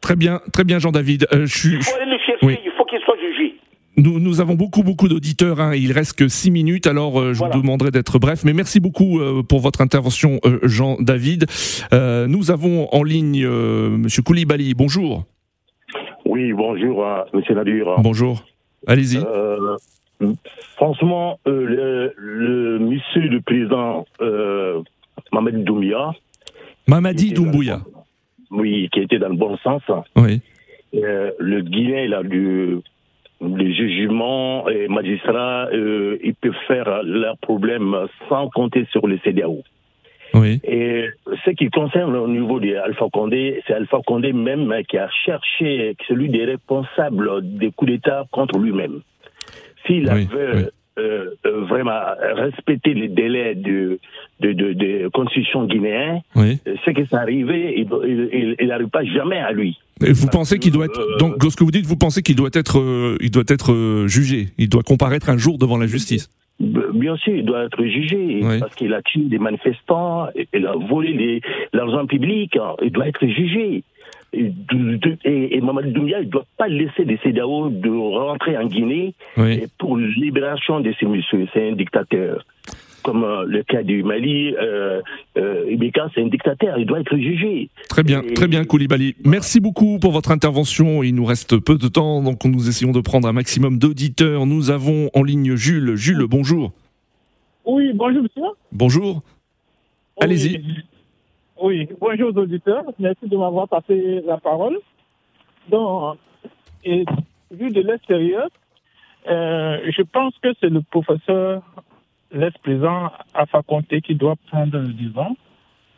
Très 0.00 0.16
bien, 0.16 0.40
très 0.52 0.64
bien 0.64 0.78
Jean-David. 0.78 1.26
Euh, 1.32 1.46
il 1.46 1.82
faut 1.82 1.96
aller 1.96 2.10
le 2.10 2.18
chercher, 2.18 2.60
il 2.64 2.72
faut 2.72 2.84
qu'il 2.84 3.00
soit 3.00 3.16
jugé. 3.18 3.56
Nous, 3.98 4.20
nous, 4.20 4.40
avons 4.42 4.54
beaucoup, 4.54 4.82
beaucoup 4.82 5.08
d'auditeurs. 5.08 5.58
Hein. 5.58 5.74
Il 5.74 5.90
reste 5.92 6.18
que 6.18 6.28
six 6.28 6.50
minutes, 6.50 6.86
alors 6.86 7.18
euh, 7.18 7.32
je 7.32 7.42
vous 7.42 7.60
demanderai 7.62 7.90
d'être 7.90 8.18
bref. 8.18 8.44
Mais 8.44 8.52
merci 8.52 8.78
beaucoup 8.78 9.20
euh, 9.20 9.42
pour 9.42 9.60
votre 9.60 9.80
intervention, 9.80 10.38
euh, 10.44 10.58
Jean-David. 10.62 11.46
nous 11.92 12.50
avons 12.50 12.88
en 12.92 13.02
ligne 13.02 13.46
Monsieur 13.46 14.22
Koulibaly. 14.22 14.74
Bonjour. 14.74 15.24
Oui, 16.26 16.52
bonjour, 16.52 17.06
Monsieur 17.32 17.54
Nadur. 17.54 17.94
Bonjour. 17.98 18.44
Allez-y. 18.86 19.18
Franchement, 20.76 21.38
le, 21.46 22.12
le, 22.16 22.78
monsieur 22.78 23.22
le 23.22 23.40
président 23.40 24.06
Mamadi 25.32 25.62
Doumbia. 25.62 26.12
Mamadi 26.86 27.32
Doumbouya. 27.32 27.80
Oui, 28.50 28.88
qui 28.92 29.00
était 29.00 29.18
dans 29.18 29.28
le 29.28 29.36
bon 29.36 29.56
sens. 29.58 29.82
Oui. 30.16 30.40
le 30.92 31.60
Guinéen, 31.60 32.04
il 32.04 32.14
a 32.14 32.22
dû 32.22 32.78
les 33.40 33.74
jugements 33.74 34.68
et 34.68 34.88
magistrats, 34.88 35.68
euh, 35.72 36.18
ils 36.22 36.34
peuvent 36.34 36.52
faire 36.66 37.02
leurs 37.02 37.36
problèmes 37.38 37.94
sans 38.28 38.48
compter 38.48 38.86
sur 38.90 39.06
les 39.06 39.18
CDAO. 39.18 39.62
Oui. 40.34 40.60
Et 40.64 41.06
ce 41.44 41.50
qui 41.50 41.70
concerne 41.70 42.16
au 42.16 42.28
niveau 42.28 42.60
d'Alpha 42.60 43.06
Condé, 43.12 43.62
c'est 43.66 43.74
Alpha 43.74 43.98
Condé 44.06 44.32
même 44.32 44.72
qui 44.88 44.98
a 44.98 45.08
cherché 45.24 45.94
celui 46.08 46.28
des 46.28 46.44
responsables 46.44 47.56
des 47.58 47.70
coups 47.70 47.92
d'État 47.92 48.24
contre 48.32 48.58
lui-même. 48.58 49.02
S'il 49.86 50.08
avait 50.08 50.26
euh, 50.98 51.30
euh, 51.44 51.60
vraiment 51.68 52.00
respecté 52.34 52.94
les 52.94 53.08
délais 53.08 53.54
de, 53.54 53.98
de, 54.40 54.52
de, 54.52 54.72
de 54.72 55.08
constitution 55.08 55.64
guinéenne, 55.66 56.22
ce 56.34 56.90
qui 56.90 57.06
s'est 57.06 57.16
arrivé, 57.16 57.86
il 58.60 58.66
n'arrive 58.66 58.88
pas 58.88 59.04
jamais 59.04 59.38
à 59.38 59.52
lui. 59.52 59.78
Et 60.04 60.12
vous 60.12 60.28
pensez 60.28 60.58
qu'il 60.58 60.72
doit 60.72 60.86
être 60.86 61.00
euh, 61.00 61.16
donc 61.18 61.42
ce 61.42 61.56
que 61.56 61.64
vous 61.64 61.70
dites, 61.70 61.86
vous 61.86 61.96
pensez 61.96 62.22
qu'il 62.22 62.36
doit 62.36 62.50
être 62.52 62.78
euh, 62.78 63.16
il 63.20 63.30
doit 63.30 63.44
être 63.48 64.06
jugé, 64.06 64.48
il 64.58 64.68
doit 64.68 64.82
comparaître 64.82 65.30
un 65.30 65.38
jour 65.38 65.58
devant 65.58 65.78
la 65.78 65.86
justice? 65.86 66.30
Bien 66.58 67.16
sûr, 67.16 67.34
il 67.34 67.44
doit 67.44 67.64
être 67.64 67.84
jugé 67.84 68.40
parce 68.60 68.74
qu'il 68.74 68.94
a 68.94 69.02
tué 69.02 69.20
des 69.24 69.38
manifestants, 69.38 70.28
il 70.54 70.66
a 70.66 70.72
volé 70.88 71.42
l'argent 71.74 72.06
public, 72.06 72.58
il 72.82 72.90
doit 72.90 73.08
être 73.08 73.26
jugé. 73.26 73.82
Et, 74.36 75.56
et, 75.56 75.60
Mamadou 75.60 75.90
Doumbia, 75.90 76.20
il 76.20 76.26
ne 76.26 76.30
doit 76.30 76.46
pas 76.56 76.68
laisser 76.68 77.04
les 77.04 77.16
CEDAO 77.18 77.70
de 77.70 77.90
rentrer 77.90 78.56
en 78.56 78.66
Guinée 78.66 79.14
pour 79.78 79.96
libération 79.96 80.80
de 80.80 80.92
ces 80.98 81.06
messieurs. 81.06 81.46
C'est 81.52 81.68
un 81.68 81.72
dictateur 81.72 82.44
comme 83.06 83.22
euh, 83.22 83.44
le 83.46 83.62
cas 83.62 83.84
du 83.84 84.02
Mali, 84.02 84.52
euh, 84.60 85.00
euh, 85.38 85.70
Ibeka, 85.70 86.10
c'est 86.12 86.22
un 86.22 86.26
dictateur, 86.26 86.76
il 86.76 86.86
doit 86.86 86.98
être 86.98 87.16
jugé. 87.16 87.70
Très 87.88 88.02
bien, 88.02 88.20
très 88.34 88.48
bien, 88.48 88.64
Koulibaly. 88.64 89.14
Merci 89.24 89.60
beaucoup 89.60 90.00
pour 90.00 90.10
votre 90.10 90.32
intervention. 90.32 91.04
Il 91.04 91.14
nous 91.14 91.24
reste 91.24 91.56
peu 91.58 91.78
de 91.78 91.86
temps, 91.86 92.20
donc 92.20 92.44
nous 92.44 92.68
essayons 92.68 92.90
de 92.90 93.00
prendre 93.00 93.28
un 93.28 93.32
maximum 93.32 93.78
d'auditeurs. 93.78 94.44
Nous 94.44 94.70
avons 94.70 95.08
en 95.14 95.22
ligne 95.22 95.54
Jules. 95.54 95.94
Jules, 95.94 96.26
bonjour. 96.28 96.72
Oui, 97.64 97.92
bonjour, 97.94 98.24
monsieur. 98.24 98.42
Bonjour. 98.72 99.22
Allez-y. 100.20 100.60
Oui, 101.60 101.88
bonjour 102.00 102.30
aux 102.34 102.40
auditeurs. 102.40 102.84
Merci 102.98 103.28
de 103.28 103.36
m'avoir 103.36 103.68
passé 103.68 104.22
la 104.26 104.36
parole. 104.38 104.78
Donc, 105.68 106.18
et, 106.84 107.04
vu 107.50 107.70
de 107.70 107.80
l'extérieur, 107.80 108.48
je 109.26 110.02
pense 110.02 110.34
que 110.38 110.48
c'est 110.60 110.68
le 110.68 110.82
professeur 110.82 111.62
laisse 112.30 112.56
présent 112.62 113.10
à 113.34 113.46
faculté 113.46 114.00
qui 114.00 114.14
doit 114.14 114.36
prendre 114.50 114.78
le 114.78 114.92
devant 114.92 115.36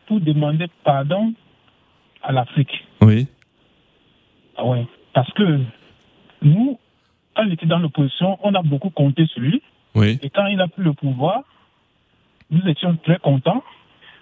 pour 0.07 0.19
demander 0.21 0.67
pardon 0.83 1.33
à 2.23 2.31
l'Afrique. 2.31 2.87
Oui. 3.01 3.27
Ah 4.57 4.65
ouais. 4.65 4.87
Parce 5.13 5.31
que 5.33 5.59
nous, 6.41 6.79
quand 7.35 7.43
il 7.43 7.53
était 7.53 7.65
dans 7.65 7.79
l'opposition, 7.79 8.37
on 8.43 8.53
a 8.53 8.61
beaucoup 8.61 8.89
compté 8.89 9.25
sur 9.27 9.41
lui. 9.41 9.61
Oui. 9.95 10.19
Et 10.21 10.29
quand 10.29 10.45
il 10.47 10.59
a 10.61 10.67
pris 10.67 10.83
le 10.83 10.93
pouvoir, 10.93 11.41
nous 12.49 12.65
étions 12.67 12.95
très 13.03 13.19
contents, 13.19 13.63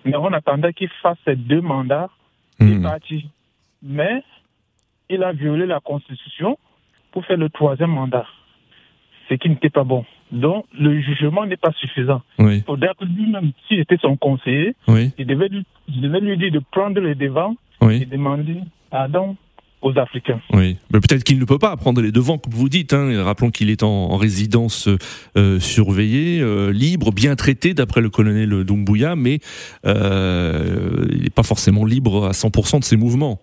mais 0.07 0.17
on 0.17 0.33
attendait 0.33 0.73
qu'il 0.73 0.89
fasse 1.01 1.17
ses 1.25 1.35
deux 1.35 1.61
mandats 1.61 2.09
mmh. 2.59 2.81
parti. 2.81 3.29
Mais 3.83 4.23
il 5.09 5.23
a 5.23 5.31
violé 5.33 5.65
la 5.65 5.79
Constitution 5.79 6.57
pour 7.11 7.25
faire 7.25 7.37
le 7.37 7.49
troisième 7.49 7.91
mandat, 7.91 8.25
ce 9.29 9.35
qui 9.35 9.49
n'était 9.49 9.69
pas 9.69 9.83
bon. 9.83 10.05
Donc, 10.31 10.65
le 10.77 10.99
jugement 11.01 11.45
n'est 11.45 11.57
pas 11.57 11.71
suffisant. 11.71 12.21
Il 12.39 12.63
faudrait 12.63 12.91
que 12.99 13.05
lui-même, 13.05 13.51
s'il 13.67 13.79
était 13.79 13.97
son 13.97 14.17
conseiller, 14.17 14.75
il, 14.87 15.25
devait 15.25 15.47
lui, 15.47 15.65
devait 15.87 16.19
lui 16.19 16.37
dire 16.37 16.51
de 16.51 16.59
prendre 16.71 16.99
les 16.99 17.15
devants 17.15 17.55
et 17.89 18.05
demander 18.05 18.57
pardon 18.89 19.37
aux 19.81 19.97
Africains. 19.97 20.41
Oui, 20.53 20.77
mais 20.91 20.99
peut-être 20.99 21.23
qu'il 21.23 21.39
ne 21.39 21.45
peut 21.45 21.59
pas 21.59 21.75
prendre 21.77 22.01
les 22.01 22.11
devants, 22.11 22.37
comme 22.37 22.53
vous 22.53 22.69
dites. 22.69 22.93
Hein. 22.93 23.23
Rappelons 23.23 23.51
qu'il 23.51 23.69
est 23.69 23.83
en, 23.83 24.17
résidence 24.17 24.89
euh, 25.37 25.59
surveillée, 25.59 26.41
euh, 26.41 26.71
libre, 26.71 27.11
bien 27.11 27.35
traité, 27.35 27.73
d'après 27.73 28.01
le 28.01 28.09
colonel 28.09 28.63
Doumbouya, 28.63 29.15
mais 29.15 29.39
euh, 29.85 31.05
il 31.11 31.23
n'est 31.23 31.29
pas 31.29 31.43
forcément 31.43 31.85
libre 31.85 32.25
à 32.25 32.31
100% 32.31 32.79
de 32.79 32.83
ses 32.83 32.97
mouvements. 32.97 33.39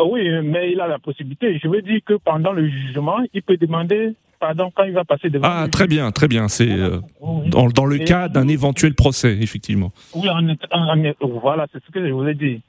Oui, 0.00 0.28
mais 0.44 0.70
il 0.72 0.80
a 0.80 0.86
la 0.86 0.98
possibilité. 0.98 1.58
Je 1.58 1.68
veux 1.68 1.82
dire 1.82 2.00
que 2.04 2.14
pendant 2.14 2.52
le 2.52 2.68
jugement, 2.68 3.18
il 3.32 3.42
peut 3.42 3.56
demander 3.56 4.14
pardon, 4.38 4.70
quand 4.74 4.84
il 4.84 4.92
va 4.92 5.04
passer 5.04 5.30
devant. 5.30 5.48
Ah, 5.50 5.68
très 5.70 5.86
bien, 5.86 6.10
très 6.10 6.28
bien. 6.28 6.48
C'est 6.48 6.68
dans, 7.20 7.68
dans, 7.68 7.86
le 7.86 7.98
cas 7.98 8.28
d'un 8.28 8.48
éventuel 8.48 8.94
procès, 8.94 9.38
effectivement. 9.40 9.92
Oui, 10.14 10.28
voilà, 11.42 11.66
c'est 11.72 11.82
ce 11.84 11.90
que 11.90 12.06
je 12.06 12.12
voulais 12.12 12.34
dire. 12.34 12.60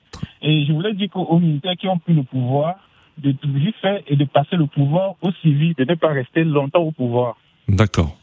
Et 0.41 0.65
je 0.65 0.73
voulais 0.73 0.93
dire 0.93 1.09
aux 1.15 1.39
militaires 1.39 1.75
qui 1.79 1.87
ont 1.87 1.97
pris 1.97 2.13
le 2.13 2.23
pouvoir 2.23 2.75
de 3.17 3.31
tout 3.31 3.49
faire 3.81 4.01
et 4.07 4.15
de 4.15 4.25
passer 4.25 4.55
le 4.55 4.65
pouvoir 4.65 5.15
aux 5.21 5.31
civils, 5.41 5.73
de 5.77 5.83
ne 5.83 5.95
pas 5.95 6.09
rester 6.09 6.43
longtemps 6.43 6.81
au 6.81 6.91
pouvoir. 6.91 7.37
D'accord. 7.67 8.17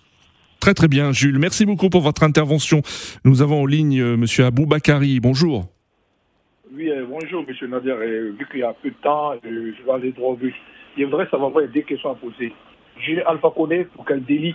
Très 0.60 0.74
très 0.74 0.88
bien, 0.88 1.12
Jules. 1.12 1.38
Merci 1.38 1.66
beaucoup 1.66 1.90
pour 1.90 2.00
votre 2.00 2.22
intervention. 2.22 2.82
Nous 3.24 3.42
avons 3.42 3.62
en 3.62 3.66
ligne 3.66 3.98
M. 3.98 4.16
Monsieur 4.16 4.46
Abou 4.46 4.66
Bakari. 4.66 5.20
Bonjour. 5.20 5.66
Oui, 6.74 6.90
euh, 6.90 7.06
bonjour, 7.08 7.44
Monsieur 7.46 7.68
Nadir. 7.68 7.96
Euh, 7.96 8.34
vu 8.38 8.46
qu'il 8.50 8.60
y 8.60 8.62
a 8.62 8.74
peu 8.82 8.90
de 8.90 8.96
temps, 9.02 9.32
euh, 9.32 9.38
je 9.44 9.84
vais 9.84 9.92
aller 9.92 10.12
droit 10.12 10.32
au 10.32 10.36
but. 10.36 10.54
Je 10.98 11.04
voudrais 11.04 11.28
savoir, 11.28 11.52
il 11.56 11.60
y 11.60 11.64
a 11.64 11.68
des 11.68 11.82
questions 11.84 12.10
à 12.10 12.14
poser. 12.14 12.52
Jules 12.98 13.22
Alpha 13.26 13.50
Condé, 13.54 13.84
pour 13.84 14.04
quel 14.04 14.24
délit 14.24 14.54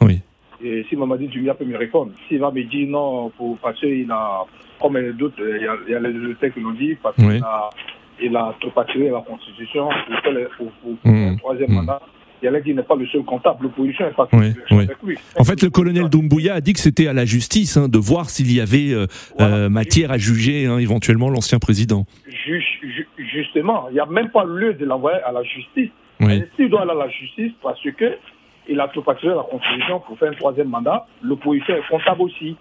Oui. 0.00 0.20
Et 0.62 0.84
si 0.88 0.96
Mamadi 0.96 1.28
Dumia 1.28 1.54
peut 1.54 1.64
me 1.64 1.76
répondre. 1.76 2.12
S'il 2.28 2.38
va 2.38 2.50
me 2.50 2.62
dire 2.62 2.88
non, 2.88 3.30
pour, 3.30 3.58
parce 3.58 3.78
qu'il 3.80 4.10
a, 4.10 4.44
comme 4.80 4.98
d'autres, 5.12 5.36
il 5.38 5.62
y 5.62 5.66
a, 5.66 5.76
il 5.86 5.92
y 5.92 5.94
a 5.94 6.00
les 6.00 6.34
textes 6.36 6.54
qui 6.54 6.60
l'ont 6.60 6.72
dit, 6.72 6.94
parce 7.02 7.16
qu'il 7.16 7.42
a, 7.42 7.70
il 8.22 8.36
a 8.36 8.54
trop 8.60 8.72
la 8.76 9.20
Constitution 9.20 9.88
pour, 9.88 10.20
faire 10.20 10.32
le, 10.32 10.48
pour, 10.56 10.70
pour, 10.70 11.10
mmh. 11.10 11.36
troisième 11.38 11.70
mmh. 11.70 11.74
mandat 11.74 12.00
il 12.44 12.62
qu'il 12.62 12.76
n'est 12.76 12.82
pas 12.82 12.96
le 12.96 13.06
seul 13.06 13.22
comptable, 13.22 13.64
l'opposition 13.64 14.06
n'est 14.06 14.12
pas 14.12 14.28
oui, 14.32 14.52
avec 14.70 15.02
lui. 15.02 15.16
En 15.38 15.44
fait, 15.44 15.62
le 15.62 15.70
colonel 15.70 16.08
Doumbouya 16.08 16.54
a 16.54 16.60
dit 16.60 16.72
que 16.72 16.80
c'était 16.80 17.06
à 17.06 17.12
la 17.12 17.24
justice 17.24 17.76
hein, 17.76 17.88
de 17.88 17.98
voir 17.98 18.30
s'il 18.30 18.52
y 18.52 18.60
avait 18.60 18.92
euh, 18.92 19.06
euh, 19.40 19.68
matière 19.68 20.10
à 20.10 20.18
juger 20.18 20.66
hein, 20.66 20.78
éventuellement 20.78 21.30
l'ancien 21.30 21.58
président. 21.58 22.06
justement, 23.32 23.86
il 23.90 23.94
n'y 23.94 24.00
a 24.00 24.06
même 24.06 24.30
pas 24.30 24.44
lieu 24.44 24.74
de 24.74 24.84
l'envoyer 24.84 25.20
à 25.24 25.32
la 25.32 25.42
justice. 25.42 25.90
S'il 26.56 26.68
doit 26.68 26.82
aller 26.82 26.92
à 26.92 26.94
la 26.94 27.08
justice 27.08 27.52
parce 27.62 27.80
que 27.82 28.18
il 28.68 28.80
a 28.80 28.88
trop 28.88 29.04
la 29.06 29.42
Constitution 29.42 30.00
pour 30.00 30.18
faire 30.18 30.30
un 30.30 30.34
troisième 30.34 30.68
mandat, 30.68 31.06
l'opposition 31.22 31.76
est 31.76 31.86
comptable 31.88 32.22
aussi 32.22 32.56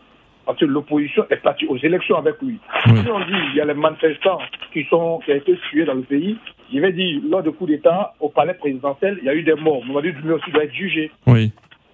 parce 0.46 0.60
que 0.60 0.66
l'opposition 0.66 1.26
est 1.30 1.38
partie 1.38 1.66
aux 1.68 1.78
élections 1.78 2.18
avec 2.18 2.42
lui. 2.42 2.60
Si 2.86 3.10
on 3.10 3.20
dit 3.20 3.48
qu'il 3.48 3.56
y 3.56 3.62
a 3.62 3.66
les 3.66 3.74
manifestants 3.74 4.40
qui, 4.74 4.84
sont, 4.90 5.20
qui 5.24 5.32
ont 5.32 5.36
été 5.36 5.58
tués 5.70 5.86
dans 5.86 5.94
le 5.94 6.02
pays, 6.02 6.38
je 6.74 6.80
vais 6.80 6.92
dire, 6.92 7.22
lors 7.30 7.44
du 7.44 7.52
coup 7.52 7.66
d'État, 7.66 8.14
au 8.20 8.30
palais 8.30 8.54
présidentiel, 8.54 9.18
il 9.22 9.26
y 9.26 9.30
a 9.30 9.36
eu 9.36 9.44
des 9.44 9.54
morts. 9.54 9.86
Mamadi 9.86 10.12
Doumbia 10.14 10.36
aussi 10.36 10.52
doit 10.52 10.66
être 10.66 10.74
jugé. 10.74 11.12
Oui. 11.28 11.52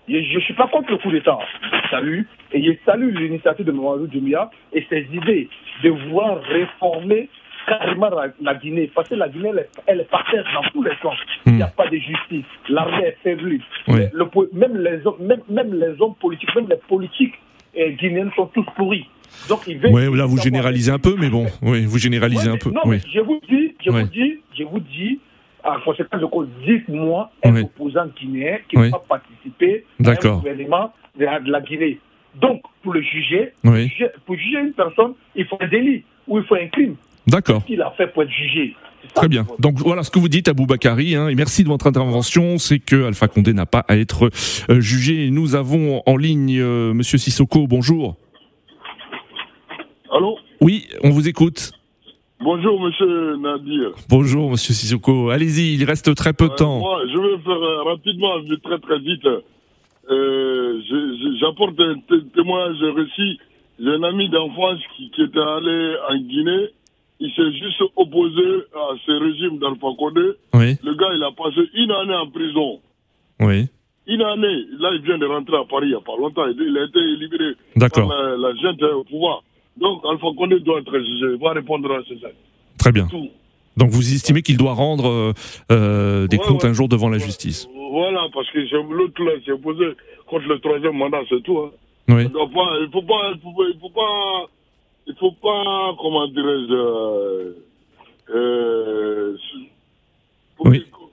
je 0.08 0.36
ne 0.36 0.40
suis 0.40 0.54
pas 0.54 0.68
contre 0.68 0.92
le 0.92 0.98
coup 0.98 1.12
d'État. 1.12 1.38
Je 1.62 1.90
salue. 1.90 2.22
Et 2.52 2.64
je 2.64 2.72
salue 2.86 3.16
l'initiative 3.16 3.66
de 3.66 3.72
Mamadou 3.72 4.08
Doumbia 4.08 4.50
et 4.74 4.86
ses 4.90 5.08
idées 5.14 5.50
de 5.84 5.90
vouloir 5.90 6.42
réformer 6.42 7.30
carrément 7.70 8.10
la, 8.42 8.56
Guinée. 8.56 8.92
Parce 8.94 9.08
que 9.08 9.16
la 9.16 9.30
Guinée, 9.30 9.52
elle, 9.86 10.02
est 10.02 10.10
parfaite 10.10 10.44
dans 10.54 10.70
tous 10.72 10.84
les 10.84 10.96
sens. 11.02 11.16
Il 11.46 11.54
n'y 11.54 11.62
a 11.62 11.68
hmm. 11.68 11.72
pas 11.78 11.88
de 11.88 11.98
justice. 11.98 12.46
L'armée 12.68 13.06
est 13.06 13.18
faible. 13.24 13.60
même, 13.88 14.78
les 14.78 15.06
hommes, 15.06 15.18
même, 15.22 15.42
même 15.50 15.74
les 15.74 16.02
hommes 16.02 16.16
politiques, 16.20 16.54
même 16.56 16.68
les 16.70 16.78
politiques 16.88 17.36
et 17.76 17.94
guinéens 17.94 18.30
sont 18.36 18.48
tous 18.48 18.66
pourris. 18.76 19.08
Donc, 19.48 19.62
il 19.68 19.80
oui, 19.86 20.18
là, 20.18 20.26
vous 20.26 20.38
généralisez 20.38 20.92
un 20.92 21.00
peu, 21.00 21.16
mais 21.18 21.30
bon, 21.30 21.46
oui, 21.62 21.86
vous 21.86 22.00
généralisez 22.00 22.50
un 22.50 22.58
peu. 22.58 22.72
Non, 22.72 22.82
mais 22.86 23.00
je 23.14 23.20
vous 23.20 23.40
dis, 23.48 23.76
je 23.86 23.92
vous 23.92 24.08
dis, 24.08 24.40
je 24.58 24.64
vous 24.64 24.80
dis, 24.80 25.20
en 25.64 25.80
conséquence 25.82 26.20
de 26.20 26.26
quoi, 26.26 26.46
dites-moi 26.66 27.32
un 27.44 27.56
opposant 27.62 28.08
guinéen 28.20 28.58
qui 28.68 28.78
n'a 28.78 28.90
pas 28.90 29.04
participé 29.08 29.86
au 30.00 30.38
gouvernement 30.38 30.94
de 31.18 31.26
la, 31.26 31.62
Guinée. 31.62 32.00
Donc, 32.36 32.62
pour 32.82 32.94
le 32.94 33.02
juger, 33.02 33.54
pour 34.26 34.36
juger, 34.36 34.60
une 34.60 34.74
personne, 34.74 35.14
il 35.36 35.46
faut 35.46 35.58
un 35.60 35.68
délit 35.68 36.04
ou 36.28 36.40
il 36.40 36.46
faut 36.46 36.56
un 36.56 36.68
crime. 36.68 36.96
D'accord. 37.30 37.60
Qu'est-ce 37.60 37.68
qu'il 37.68 37.82
a 37.82 37.92
fait 37.92 38.08
pour 38.08 38.24
être 38.24 38.32
jugé 38.32 38.76
Très 39.14 39.28
bien. 39.28 39.46
Donc 39.60 39.78
voilà 39.80 40.04
ce 40.04 40.12
que 40.12 40.20
vous 40.20 40.30
dites 40.30 40.48
à 40.48 40.54
Boubacari, 40.54 41.16
hein, 41.16 41.30
et 41.30 41.36
merci 41.36 41.64
de 41.64 41.70
votre 41.70 41.88
intervention, 41.88 42.58
c'est 42.58 42.80
que 42.80 43.06
Alpha 43.06 43.28
Condé 43.28 43.54
n'a 43.54 43.66
pas 43.66 43.84
à 43.88 43.98
être 43.98 44.30
euh, 44.70 44.80
jugé. 44.82 45.30
Nous 45.32 45.56
avons 45.56 46.04
en 46.06 46.18
ligne 46.18 46.60
euh, 46.60 46.94
Monsieur 46.94 47.18
Sissoko, 47.18 47.66
bonjour. 47.68 48.18
Allô? 50.12 50.38
Oui, 50.62 50.88
on 51.04 51.10
vous 51.10 51.28
écoute. 51.28 51.72
Bonjour 52.42 52.80
Monsieur 52.82 53.38
Nadir. 53.38 53.92
Bonjour 54.10 54.52
Monsieur 54.52 54.74
Sissoko, 54.74 55.30
allez-y, 55.30 55.76
il 55.76 55.84
reste 55.86 56.14
très 56.16 56.34
peu 56.34 56.50
de 56.50 56.56
temps. 56.56 56.80
Moi, 56.80 57.02
je 57.08 57.18
vais 57.18 57.44
faire 57.44 57.52
euh, 57.54 57.84
rapidement, 57.84 58.34
très 58.64 58.80
très 58.80 59.00
vite. 59.00 59.28
J'apporte 61.40 61.80
un 61.80 61.96
témoignage 62.36 62.82
récit. 62.96 63.40
J'ai 63.80 63.90
un 63.90 64.04
ami 64.04 64.30
d'enfance 64.30 64.80
qui, 64.98 65.10
qui 65.12 65.22
était 65.22 65.40
allé 65.40 65.96
en 66.10 66.18
Guinée 66.18 66.70
il 67.20 67.32
s'est 67.32 67.52
juste 67.52 67.84
opposé 67.96 68.64
à 68.74 68.96
ce 69.06 69.12
régime 69.12 69.60
d'Alpha 69.60 69.88
Condé. 69.98 70.22
Oui. 70.54 70.78
Le 70.84 70.96
gars, 70.96 71.10
il 71.14 71.24
a 71.24 71.32
passé 71.32 71.70
une 71.74 71.92
année 71.92 72.16
en 72.16 72.30
prison. 72.30 72.80
Oui. 73.42 73.68
Une 74.08 74.22
année. 74.22 74.66
Là, 74.80 74.92
il 74.94 75.02
vient 75.02 75.18
de 75.18 75.26
rentrer 75.26 75.58
à 75.58 75.66
Paris 75.70 75.88
il 75.88 75.90
n'y 75.90 75.96
a 75.96 76.02
pas 76.02 76.16
longtemps. 76.18 76.48
Il 76.48 76.78
a 76.78 76.86
été 76.86 77.00
libéré 77.18 77.54
par 77.78 78.08
la, 78.08 78.38
la 78.38 78.56
gente 78.56 78.82
au 78.84 79.04
pouvoir. 79.04 79.44
Donc, 79.78 80.02
Alpha 80.10 80.28
Condé 80.38 80.60
doit 80.62 80.80
être 80.80 80.98
jugé. 80.98 81.34
Il 81.34 81.40
va 81.40 81.52
répondre 81.52 81.92
à 81.92 82.00
ça. 82.04 82.28
Très 82.78 82.92
bien. 82.92 83.08
Donc, 83.78 83.90
vous 83.92 84.14
estimez 84.14 84.42
qu'il 84.42 84.58
doit 84.58 84.74
rendre 84.74 85.08
euh, 85.08 85.34
euh 85.72 86.28
des 86.28 86.38
comptes 86.38 86.66
un 86.66 86.74
jour 86.74 86.88
devant 86.88 87.10
la 87.10 87.18
justice? 87.18 87.68
Voilà, 87.92 88.28
parce 88.34 88.50
que 88.52 88.60
l'autre 88.94 89.24
là 89.24 89.32
s'est 89.46 89.52
opposé 89.52 89.86
contre 90.28 90.48
le 90.48 90.60
troisième 90.60 90.98
mandat, 90.98 91.22
c'est 91.30 91.42
tout. 91.44 91.58
Hein. 91.60 91.72
Oui. 92.10 92.24
Il 92.24 92.28
ne 92.28 92.40
faut 92.40 92.48
pas. 92.48 92.78
Il 92.82 92.90
faut 92.92 93.02
pas, 93.02 93.32
il 93.34 93.40
faut 93.42 93.52
pas 93.52 93.64
il 93.74 93.80
faut 93.80 93.90
pas, 93.90 94.50
comment 95.18 96.28
dirais-je, 96.28 96.74
euh, 96.74 97.54
euh 98.30 99.38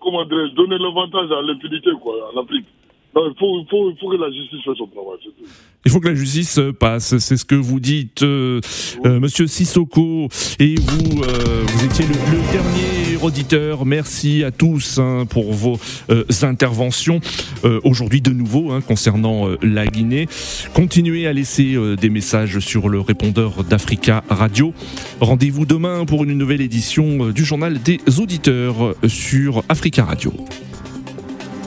comment 0.00 0.24
dirais-je, 0.24 0.54
donner 0.54 0.78
l'avantage 0.78 1.30
à 1.32 1.42
l'impunité, 1.42 1.90
quoi, 2.02 2.32
en 2.32 2.40
Afrique. 2.42 2.66
Il, 3.16 3.34
faut, 3.38 3.60
il, 3.60 3.66
faut, 3.68 3.90
il 3.90 3.96
faut 3.98 4.10
que 4.10 4.16
la 4.16 4.30
justice 4.30 4.62
fasse 4.64 4.76
son 4.76 4.86
travail, 4.88 5.18
c'est 5.22 5.30
tout. 5.30 5.50
Il 5.86 5.92
faut 5.92 6.00
que 6.00 6.08
la 6.08 6.16
justice 6.16 6.58
passe, 6.80 7.16
c'est 7.18 7.36
ce 7.36 7.44
que 7.44 7.54
vous 7.54 7.78
dites, 7.78 8.24
euh, 8.24 8.60
euh, 9.04 9.20
Monsieur 9.20 9.46
Sissoko. 9.46 10.26
Et 10.58 10.74
vous, 10.74 11.22
euh, 11.22 11.64
vous 11.64 11.84
étiez 11.84 12.04
le, 12.06 12.14
dernier 12.50 13.22
auditeur. 13.22 13.86
Merci 13.86 14.42
à 14.42 14.50
tous 14.50 14.98
hein, 14.98 15.26
pour 15.30 15.52
vos 15.52 15.78
interventions. 16.42 17.20
Aujourd'hui, 17.84 18.20
de 18.20 18.32
nouveau, 18.32 18.72
hein, 18.72 18.80
concernant 18.80 19.48
la 19.62 19.86
Guinée. 19.86 20.26
Continuez 20.74 21.26
à 21.28 21.32
laisser 21.32 21.76
des 21.96 22.10
messages 22.10 22.58
sur 22.58 22.88
le 22.88 23.00
répondeur 23.00 23.62
d'Africa 23.62 24.24
Radio. 24.28 24.74
Rendez-vous 25.20 25.66
demain 25.66 26.04
pour 26.04 26.24
une 26.24 26.34
nouvelle 26.34 26.60
édition 26.60 27.30
du 27.30 27.44
journal 27.44 27.80
des 27.80 28.00
auditeurs 28.18 28.94
sur 29.06 29.62
Africa 29.68 30.04
Radio. 30.04 30.32